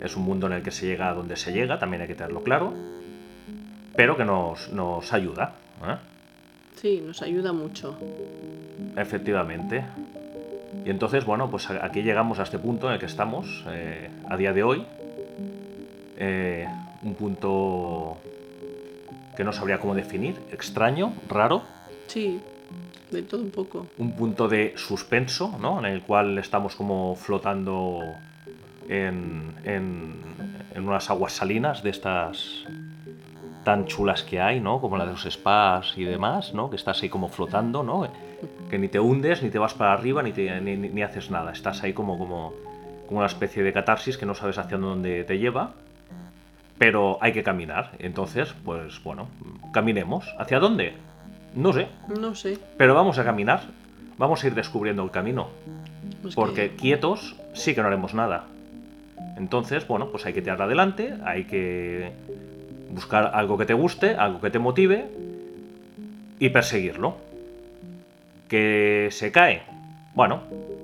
Es 0.00 0.16
un 0.16 0.24
mundo 0.24 0.46
en 0.46 0.54
el 0.54 0.62
que 0.62 0.70
se 0.70 0.86
llega 0.86 1.08
a 1.08 1.14
donde 1.14 1.36
se 1.36 1.52
llega, 1.52 1.78
también 1.78 2.02
hay 2.02 2.08
que 2.08 2.14
tenerlo 2.14 2.42
claro 2.42 2.72
pero 3.94 4.16
que 4.16 4.24
nos, 4.24 4.70
nos 4.70 5.12
ayuda. 5.12 5.52
¿eh? 5.84 5.96
sí, 6.76 7.02
nos 7.04 7.22
ayuda 7.22 7.52
mucho. 7.52 7.96
Efectivamente. 8.96 9.84
Y 10.84 10.90
entonces, 10.90 11.24
bueno, 11.24 11.50
pues 11.50 11.70
aquí 11.70 12.02
llegamos 12.02 12.38
a 12.38 12.42
este 12.42 12.58
punto 12.58 12.88
en 12.88 12.94
el 12.94 12.98
que 12.98 13.06
estamos 13.06 13.64
eh, 13.68 14.08
a 14.28 14.36
día 14.36 14.52
de 14.52 14.62
hoy. 14.62 14.84
Eh, 16.16 16.66
un 17.02 17.14
punto 17.14 18.16
que 19.36 19.44
no 19.44 19.52
sabría 19.52 19.78
cómo 19.78 19.94
definir, 19.94 20.36
extraño, 20.52 21.14
raro, 21.28 21.62
Sí, 22.06 22.40
de 23.12 23.22
todo 23.22 23.42
un 23.42 23.50
poco. 23.50 23.86
un 23.98 24.12
punto 24.12 24.48
de 24.48 24.72
suspenso, 24.76 25.56
¿no? 25.60 25.78
En 25.78 25.86
el 25.86 26.02
cual 26.02 26.38
estamos 26.38 26.74
como 26.74 27.14
flotando 27.16 28.00
en, 28.88 29.52
en, 29.64 30.14
en 30.74 30.88
unas 30.88 31.08
aguas 31.10 31.32
salinas 31.34 31.82
de 31.82 31.90
estas 31.90 32.64
tan 33.64 33.86
chulas 33.86 34.22
que 34.24 34.40
hay, 34.40 34.58
¿no? 34.60 34.80
Como 34.80 34.96
la 34.96 35.06
de 35.06 35.12
los 35.12 35.22
spas 35.22 35.96
y 35.96 36.04
demás, 36.04 36.52
¿no? 36.52 36.68
Que 36.68 36.76
estás 36.76 37.00
ahí 37.02 37.08
como 37.08 37.28
flotando, 37.28 37.82
¿no? 37.84 38.08
Que 38.68 38.78
ni 38.78 38.88
te 38.88 38.98
hundes, 38.98 39.42
ni 39.42 39.50
te 39.50 39.58
vas 39.60 39.74
para 39.74 39.92
arriba, 39.92 40.22
ni, 40.22 40.32
te- 40.32 40.60
ni, 40.60 40.76
ni- 40.76 41.02
haces 41.02 41.30
nada. 41.30 41.52
Estás 41.52 41.82
ahí 41.84 41.92
como, 41.92 42.18
como, 42.18 42.52
como 43.06 43.18
una 43.18 43.26
especie 43.28 43.62
de 43.62 43.72
catarsis 43.72 44.18
que 44.18 44.26
no 44.26 44.34
sabes 44.34 44.58
hacia 44.58 44.78
dónde 44.78 45.22
te 45.24 45.38
lleva. 45.38 45.72
Pero 46.78 47.18
hay 47.20 47.32
que 47.32 47.44
caminar. 47.44 47.92
Entonces, 48.00 48.52
pues 48.64 49.00
bueno, 49.04 49.28
caminemos. 49.72 50.26
¿Hacia 50.38 50.58
dónde? 50.58 50.94
No 51.54 51.72
sé. 51.72 51.88
No 52.18 52.34
sé. 52.34 52.58
Pero 52.76 52.94
vamos 52.94 53.18
a 53.18 53.24
caminar. 53.24 53.62
Vamos 54.18 54.42
a 54.42 54.46
ir 54.46 54.54
descubriendo 54.54 55.02
el 55.02 55.10
camino. 55.10 55.48
pues 56.22 56.34
Porque 56.34 56.70
que- 56.70 56.76
quietos 56.76 57.36
sí 57.54 57.74
que 57.74 57.80
no 57.82 57.88
haremos 57.88 58.14
nada. 58.14 58.44
Entonces, 59.36 59.86
bueno, 59.88 60.08
pues 60.10 60.24
hay 60.26 60.32
que 60.32 60.42
tirar 60.42 60.60
adelante, 60.62 61.14
hay 61.24 61.44
que 61.44 62.12
buscar 62.90 63.30
algo 63.34 63.56
que 63.58 63.64
te 63.66 63.74
guste, 63.74 64.14
algo 64.14 64.40
que 64.40 64.50
te 64.50 64.58
motive 64.58 65.06
y 66.38 66.48
perseguirlo. 66.50 67.16
Que 68.48 69.08
se 69.10 69.32
cae, 69.32 69.62
bueno, 70.14 70.40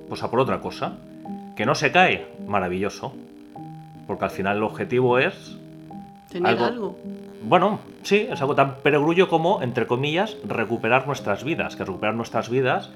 pues 0.09 0.23
a 0.23 0.31
por 0.31 0.41
otra 0.41 0.61
cosa. 0.61 0.95
Que 1.57 1.67
no 1.67 1.75
se 1.75 1.93
cae, 1.93 2.27
maravilloso. 2.47 3.15
Porque 4.07 4.25
al 4.25 4.31
final 4.31 4.57
el 4.57 4.63
objetivo 4.63 5.19
es 5.19 5.58
tener 6.31 6.53
algo- 6.53 6.65
algo. 6.67 6.99
bueno, 7.43 7.81
sí, 8.03 8.27
es 8.31 8.41
algo 8.41 8.55
tan 8.55 8.77
perogrullo 8.77 9.29
como, 9.29 9.63
entre 9.63 9.87
comillas, 9.87 10.37
recuperar 10.47 11.07
nuestras 11.07 11.45
vidas. 11.45 11.77
Que 11.77 11.85
recuperar 11.85 12.15
nuestras 12.15 12.49
vidas 12.51 12.91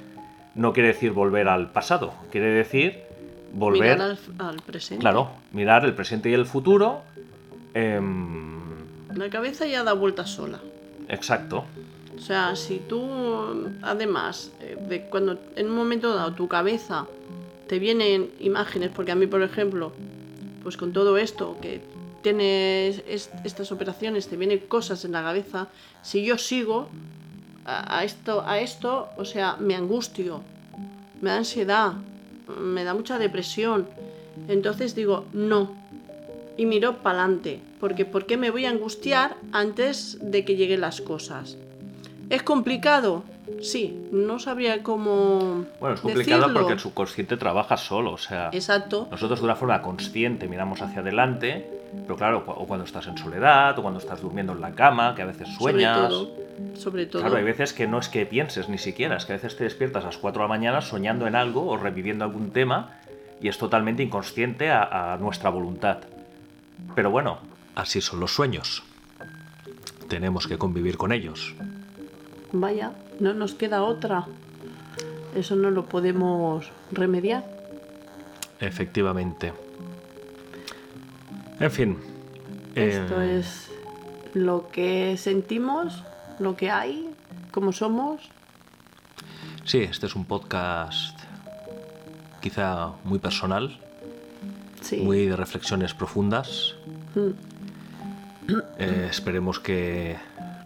no 0.54 0.72
quiere 0.72 0.88
decir 0.88 1.12
volver 1.12 1.48
al 1.48 1.70
pasado, 1.70 2.12
quiere 2.30 2.48
decir 2.50 3.00
volver, 3.54 3.96
Mirar 3.98 4.00
al, 4.00 4.18
al 4.46 4.56
presente. 4.56 5.00
claro, 5.00 5.28
mirar 5.52 5.84
el 5.84 5.94
presente 5.94 6.28
y 6.30 6.34
el 6.34 6.46
futuro. 6.46 7.00
em, 7.74 8.60
La 9.14 9.28
cabeza 9.30 9.66
ya 9.66 9.82
da 9.84 9.92
vueltas 9.92 10.30
sola. 10.30 10.58
exacto, 11.08 11.64
O 12.16 12.20
sea, 12.20 12.54
si 12.56 12.78
tú, 12.78 13.02
además, 13.82 14.52
eh, 14.60 14.76
de 14.88 15.02
cuando 15.06 15.38
en 15.56 15.68
un 15.70 15.76
momento 15.76 16.14
dado 16.14 16.32
tu 16.34 16.46
cabeza 16.46 17.06
te 17.68 17.78
vienen 17.78 18.30
imágenes, 18.40 18.90
porque 18.94 19.12
a 19.12 19.14
mí, 19.14 19.26
por 19.26 19.42
ejemplo, 19.42 19.92
pues 20.62 20.76
con 20.76 20.92
todo 20.92 21.16
esto, 21.18 21.56
que 21.60 21.80
tienes 22.22 23.02
es- 23.08 23.30
estas 23.44 23.72
operaciones, 23.72 24.28
te 24.28 24.36
vienen 24.36 24.58
cosas 24.60 25.04
en 25.04 25.12
la 25.12 25.22
cabeza, 25.22 25.68
si 26.02 26.24
yo 26.24 26.38
sigo 26.38 26.88
a, 27.64 27.98
a 27.98 28.04
esto, 28.04 28.42
a 28.46 28.60
esto, 28.60 29.08
o 29.16 29.24
sea, 29.24 29.56
me 29.58 29.74
angustio, 29.74 30.40
me 31.20 31.30
da 31.30 31.36
ansiedad, 31.38 31.92
me 32.60 32.84
da 32.84 32.94
mucha 32.94 33.18
depresión. 33.18 33.86
Entonces 34.48 34.94
digo, 34.94 35.24
no. 35.32 35.70
Y 36.56 36.66
miro 36.66 36.98
para 37.02 37.20
adelante, 37.22 37.60
porque 37.80 38.04
¿por 38.04 38.26
qué 38.26 38.36
me 38.36 38.50
voy 38.50 38.66
a 38.66 38.70
angustiar 38.70 39.36
antes 39.52 40.18
de 40.20 40.44
que 40.44 40.56
lleguen 40.56 40.80
las 40.80 41.00
cosas? 41.00 41.56
¿Es 42.30 42.42
complicado? 42.42 43.24
Sí, 43.60 44.08
no 44.10 44.38
sabría 44.38 44.82
cómo. 44.82 45.64
bueno, 45.80 45.94
es 45.94 46.00
complicado 46.00 46.40
decirlo. 46.42 46.60
porque 46.60 46.72
el 46.74 46.78
subconsciente 46.80 47.36
trabaja 47.36 47.76
solo, 47.76 48.12
o 48.12 48.18
sea, 48.18 48.50
Exacto. 48.52 49.08
nosotros 49.10 49.40
de 49.40 49.44
una 49.44 49.56
forma 49.56 49.82
consciente 49.82 50.48
miramos 50.48 50.80
hacia 50.82 51.00
adelante, 51.00 51.68
Pero 52.06 52.16
claro, 52.16 52.42
o 52.46 52.66
cuando 52.66 52.84
estás 52.86 53.06
en 53.06 53.18
soledad, 53.18 53.78
o 53.78 53.82
cuando 53.82 54.00
estás 54.00 54.22
durmiendo 54.22 54.52
en 54.54 54.60
la 54.62 54.72
cama, 54.72 55.14
que 55.14 55.22
a 55.22 55.26
veces 55.26 55.48
sueñas. 55.58 55.96
Sobre 55.96 56.08
todo. 56.08 56.30
Sobre 56.74 57.06
todo. 57.06 57.22
Claro, 57.22 57.36
hay 57.36 57.44
veces 57.44 57.72
que 57.72 57.86
no 57.86 57.98
es 57.98 58.08
que 58.08 58.24
pienses 58.24 58.68
ni 58.68 58.78
siquiera, 58.78 59.16
es 59.16 59.26
que 59.26 59.34
a 59.34 59.36
veces 59.36 59.56
te 59.56 59.64
despiertas 59.64 60.02
a 60.04 60.06
las 60.06 60.16
4 60.18 60.40
de 60.40 60.44
la 60.44 60.48
mañana 60.48 60.80
soñando 60.80 61.26
en 61.26 61.34
algo 61.36 61.66
o 61.68 61.76
reviviendo 61.76 62.24
algún 62.24 62.50
tema 62.50 62.98
y 63.40 63.48
es 63.48 63.58
totalmente 63.58 64.02
inconsciente 64.02 64.70
a, 64.70 65.12
a 65.12 65.18
nuestra 65.18 65.50
voluntad. 65.50 65.98
Pero 66.94 67.10
bueno, 67.10 67.38
así 67.74 68.00
son 68.00 68.20
los 68.20 68.34
sueños. 68.34 68.82
Tenemos 70.08 70.46
que 70.46 70.58
convivir 70.58 70.96
con 70.96 71.12
ellos. 71.12 71.54
Vaya, 72.52 72.92
no 73.22 73.32
nos 73.34 73.54
queda 73.54 73.84
otra. 73.84 74.26
Eso 75.36 75.54
no 75.54 75.70
lo 75.70 75.86
podemos 75.86 76.68
remediar. 76.90 77.44
Efectivamente. 78.58 79.52
En 81.60 81.70
fin. 81.70 81.98
Esto 82.74 83.22
eh, 83.22 83.38
es 83.38 83.70
lo 84.34 84.68
que 84.72 85.16
sentimos, 85.16 86.02
lo 86.40 86.56
que 86.56 86.70
hay, 86.70 87.08
cómo 87.52 87.70
somos. 87.72 88.28
Sí, 89.64 89.78
este 89.78 90.06
es 90.06 90.16
un 90.16 90.24
podcast 90.24 91.16
quizá 92.40 92.90
muy 93.04 93.20
personal, 93.20 93.78
Sí. 94.80 94.96
muy 94.96 95.26
de 95.26 95.36
reflexiones 95.36 95.94
profundas. 95.94 96.74
Mm. 97.14 98.58
Eh, 98.80 99.06
esperemos 99.08 99.60
que 99.60 100.16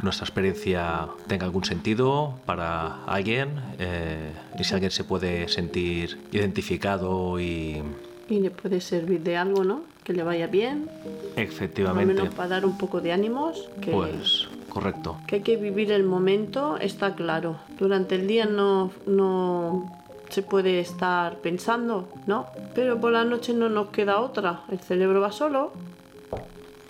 nuestra 0.07 0.25
experiencia 0.25 1.09
tenga 1.27 1.45
algún 1.45 1.65
sentido 1.65 2.35
para 2.47 3.05
alguien 3.05 3.61
eh, 3.79 4.33
y 4.59 4.65
si 4.65 4.73
alguien 4.73 4.93
se 4.93 5.05
puede 5.05 5.49
sentir 5.49 6.19
identificado 6.33 7.39
y 7.41 7.83
Y 8.31 8.41
le 8.41 8.51
puede 8.51 8.81
servir 8.81 9.21
de 9.21 9.37
algo, 9.37 9.65
¿no? 9.65 9.83
Que 10.05 10.13
le 10.13 10.23
vaya 10.23 10.47
bien, 10.47 10.89
al 11.37 11.43
efectivamente, 11.43 12.15
menos 12.15 12.35
para 12.35 12.49
dar 12.49 12.65
un 12.65 12.79
poco 12.79 13.01
de 13.01 13.13
ánimos. 13.13 13.69
Que, 13.81 13.91
pues 13.91 14.49
correcto. 14.69 15.19
que 15.27 15.37
hay 15.37 15.43
que 15.43 15.57
vivir 15.57 15.91
el 15.91 16.05
momento, 16.05 16.79
está 16.79 17.15
claro. 17.15 17.57
Durante 17.79 18.15
el 18.15 18.29
día 18.29 18.47
no, 18.47 18.93
no 19.07 19.93
se 20.29 20.43
puede 20.43 20.79
estar 20.79 21.39
pensando, 21.39 22.09
¿no? 22.27 22.47
Pero 22.75 23.01
por 23.01 23.11
la 23.13 23.25
noche 23.25 23.53
no 23.53 23.69
nos 23.69 23.89
queda 23.89 24.21
otra. 24.21 24.63
El 24.71 24.79
cerebro 24.79 25.21
va 25.21 25.33
solo 25.33 25.73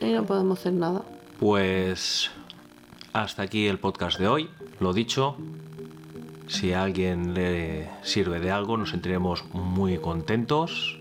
y 0.01 0.13
no 0.13 0.25
podemos 0.25 0.59
hacer 0.59 0.75
nada. 0.75 1.03
Pues 1.41 2.31
hasta 3.17 3.43
aquí 3.43 3.67
el 3.67 3.79
podcast 3.79 4.19
de 4.19 4.29
hoy. 4.29 4.51
Lo 4.79 4.93
dicho, 4.93 5.37
si 6.49 6.75
a 6.75 6.83
alguien 6.83 7.33
le 7.33 7.89
sirve 8.03 8.41
de 8.41 8.51
algo, 8.51 8.77
nos 8.77 8.91
sentiremos 8.91 9.45
muy 9.55 9.97
contentos 9.97 10.99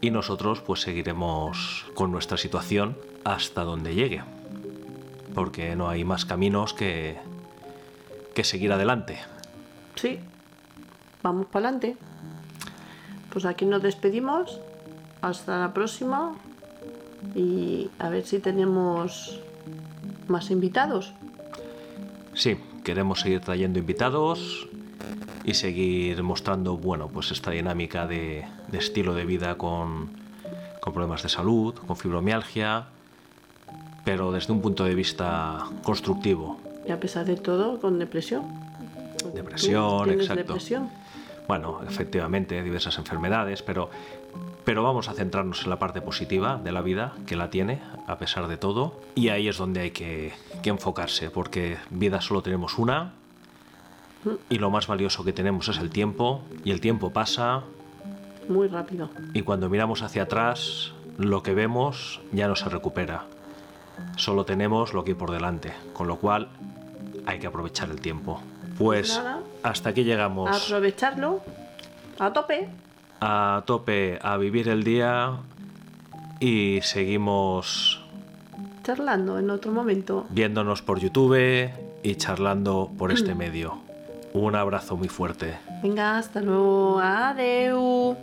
y 0.00 0.10
nosotros 0.10 0.60
pues 0.60 0.80
seguiremos 0.80 1.86
con 1.94 2.12
nuestra 2.12 2.36
situación 2.36 2.96
hasta 3.24 3.64
donde 3.64 3.96
llegue. 3.96 4.22
Porque 5.34 5.74
no 5.74 5.88
hay 5.88 6.04
más 6.04 6.24
caminos 6.24 6.72
que, 6.72 7.18
que 8.32 8.44
seguir 8.44 8.72
adelante. 8.72 9.18
Sí, 9.96 10.20
vamos 11.20 11.46
para 11.46 11.66
adelante. 11.66 11.96
Pues 13.32 13.44
aquí 13.44 13.64
nos 13.64 13.82
despedimos. 13.82 14.60
Hasta 15.20 15.58
la 15.58 15.74
próxima. 15.74 16.36
Y 17.34 17.90
a 17.98 18.08
ver 18.08 18.24
si 18.24 18.38
tenemos 18.38 19.40
más 20.28 20.50
invitados. 20.50 21.12
Sí, 22.34 22.56
queremos 22.84 23.20
seguir 23.20 23.40
trayendo 23.40 23.78
invitados 23.78 24.68
y 25.44 25.54
seguir 25.54 26.22
mostrando, 26.22 26.76
bueno, 26.76 27.08
pues 27.08 27.30
esta 27.30 27.50
dinámica 27.50 28.06
de, 28.06 28.44
de 28.68 28.78
estilo 28.78 29.14
de 29.14 29.24
vida 29.24 29.56
con, 29.56 30.10
con 30.80 30.92
problemas 30.92 31.22
de 31.22 31.28
salud, 31.28 31.74
con 31.74 31.96
fibromialgia, 31.96 32.86
pero 34.04 34.32
desde 34.32 34.52
un 34.52 34.60
punto 34.60 34.84
de 34.84 34.94
vista 34.94 35.66
constructivo. 35.82 36.58
Y 36.86 36.90
a 36.90 36.98
pesar 36.98 37.24
de 37.24 37.36
todo, 37.36 37.80
con 37.80 37.98
depresión. 37.98 38.42
Depresión, 39.34 39.98
¿Tú 39.98 40.04
tienes 40.04 40.24
exacto. 40.24 40.42
depresión? 40.42 40.90
Bueno, 41.46 41.80
efectivamente, 41.88 42.62
diversas 42.62 42.98
enfermedades, 42.98 43.62
pero, 43.62 43.90
pero 44.64 44.82
vamos 44.82 45.08
a 45.08 45.14
centrarnos 45.14 45.64
en 45.64 45.70
la 45.70 45.78
parte 45.78 46.00
positiva 46.00 46.60
de 46.62 46.72
la 46.72 46.80
vida, 46.82 47.12
que 47.26 47.36
la 47.36 47.50
tiene, 47.50 47.80
a 48.06 48.16
pesar 48.18 48.46
de 48.48 48.56
todo. 48.56 49.00
Y 49.14 49.28
ahí 49.28 49.48
es 49.48 49.56
donde 49.58 49.80
hay 49.80 49.90
que, 49.90 50.32
que 50.62 50.70
enfocarse, 50.70 51.30
porque 51.30 51.78
vida 51.90 52.20
solo 52.20 52.42
tenemos 52.42 52.78
una, 52.78 53.12
y 54.48 54.58
lo 54.58 54.70
más 54.70 54.86
valioso 54.86 55.24
que 55.24 55.32
tenemos 55.32 55.68
es 55.68 55.78
el 55.78 55.90
tiempo, 55.90 56.42
y 56.64 56.70
el 56.70 56.80
tiempo 56.80 57.10
pasa, 57.12 57.62
Muy 58.48 58.68
rápido. 58.68 59.10
y 59.34 59.42
cuando 59.42 59.68
miramos 59.68 60.02
hacia 60.02 60.22
atrás, 60.22 60.92
lo 61.18 61.42
que 61.42 61.54
vemos 61.54 62.20
ya 62.32 62.46
no 62.48 62.54
se 62.56 62.68
recupera. 62.68 63.24
Solo 64.16 64.44
tenemos 64.44 64.94
lo 64.94 65.04
que 65.04 65.10
hay 65.10 65.14
por 65.16 65.30
delante, 65.32 65.72
con 65.92 66.06
lo 66.06 66.16
cual 66.16 66.48
hay 67.26 67.38
que 67.38 67.46
aprovechar 67.46 67.90
el 67.90 68.00
tiempo. 68.00 68.40
Pues 68.78 69.16
Nada. 69.18 69.40
hasta 69.62 69.90
aquí 69.90 70.02
llegamos 70.02 70.64
Aprovecharlo 70.66 71.40
a 72.18 72.32
tope. 72.32 72.68
A 73.24 73.62
tope 73.66 74.18
a 74.20 74.36
vivir 74.36 74.68
el 74.68 74.82
día 74.82 75.36
y 76.40 76.80
seguimos 76.82 78.00
Charlando 78.82 79.38
en 79.38 79.48
otro 79.50 79.70
momento. 79.70 80.26
viéndonos 80.30 80.82
por 80.82 80.98
YouTube 80.98 81.70
y 82.02 82.14
charlando 82.16 82.90
por 82.98 83.12
este 83.12 83.36
medio. 83.36 83.78
Un 84.34 84.56
abrazo 84.56 84.96
muy 84.96 85.08
fuerte. 85.08 85.56
Venga, 85.84 86.18
hasta 86.18 86.40
luego. 86.40 86.98
Adeu. 86.98 88.16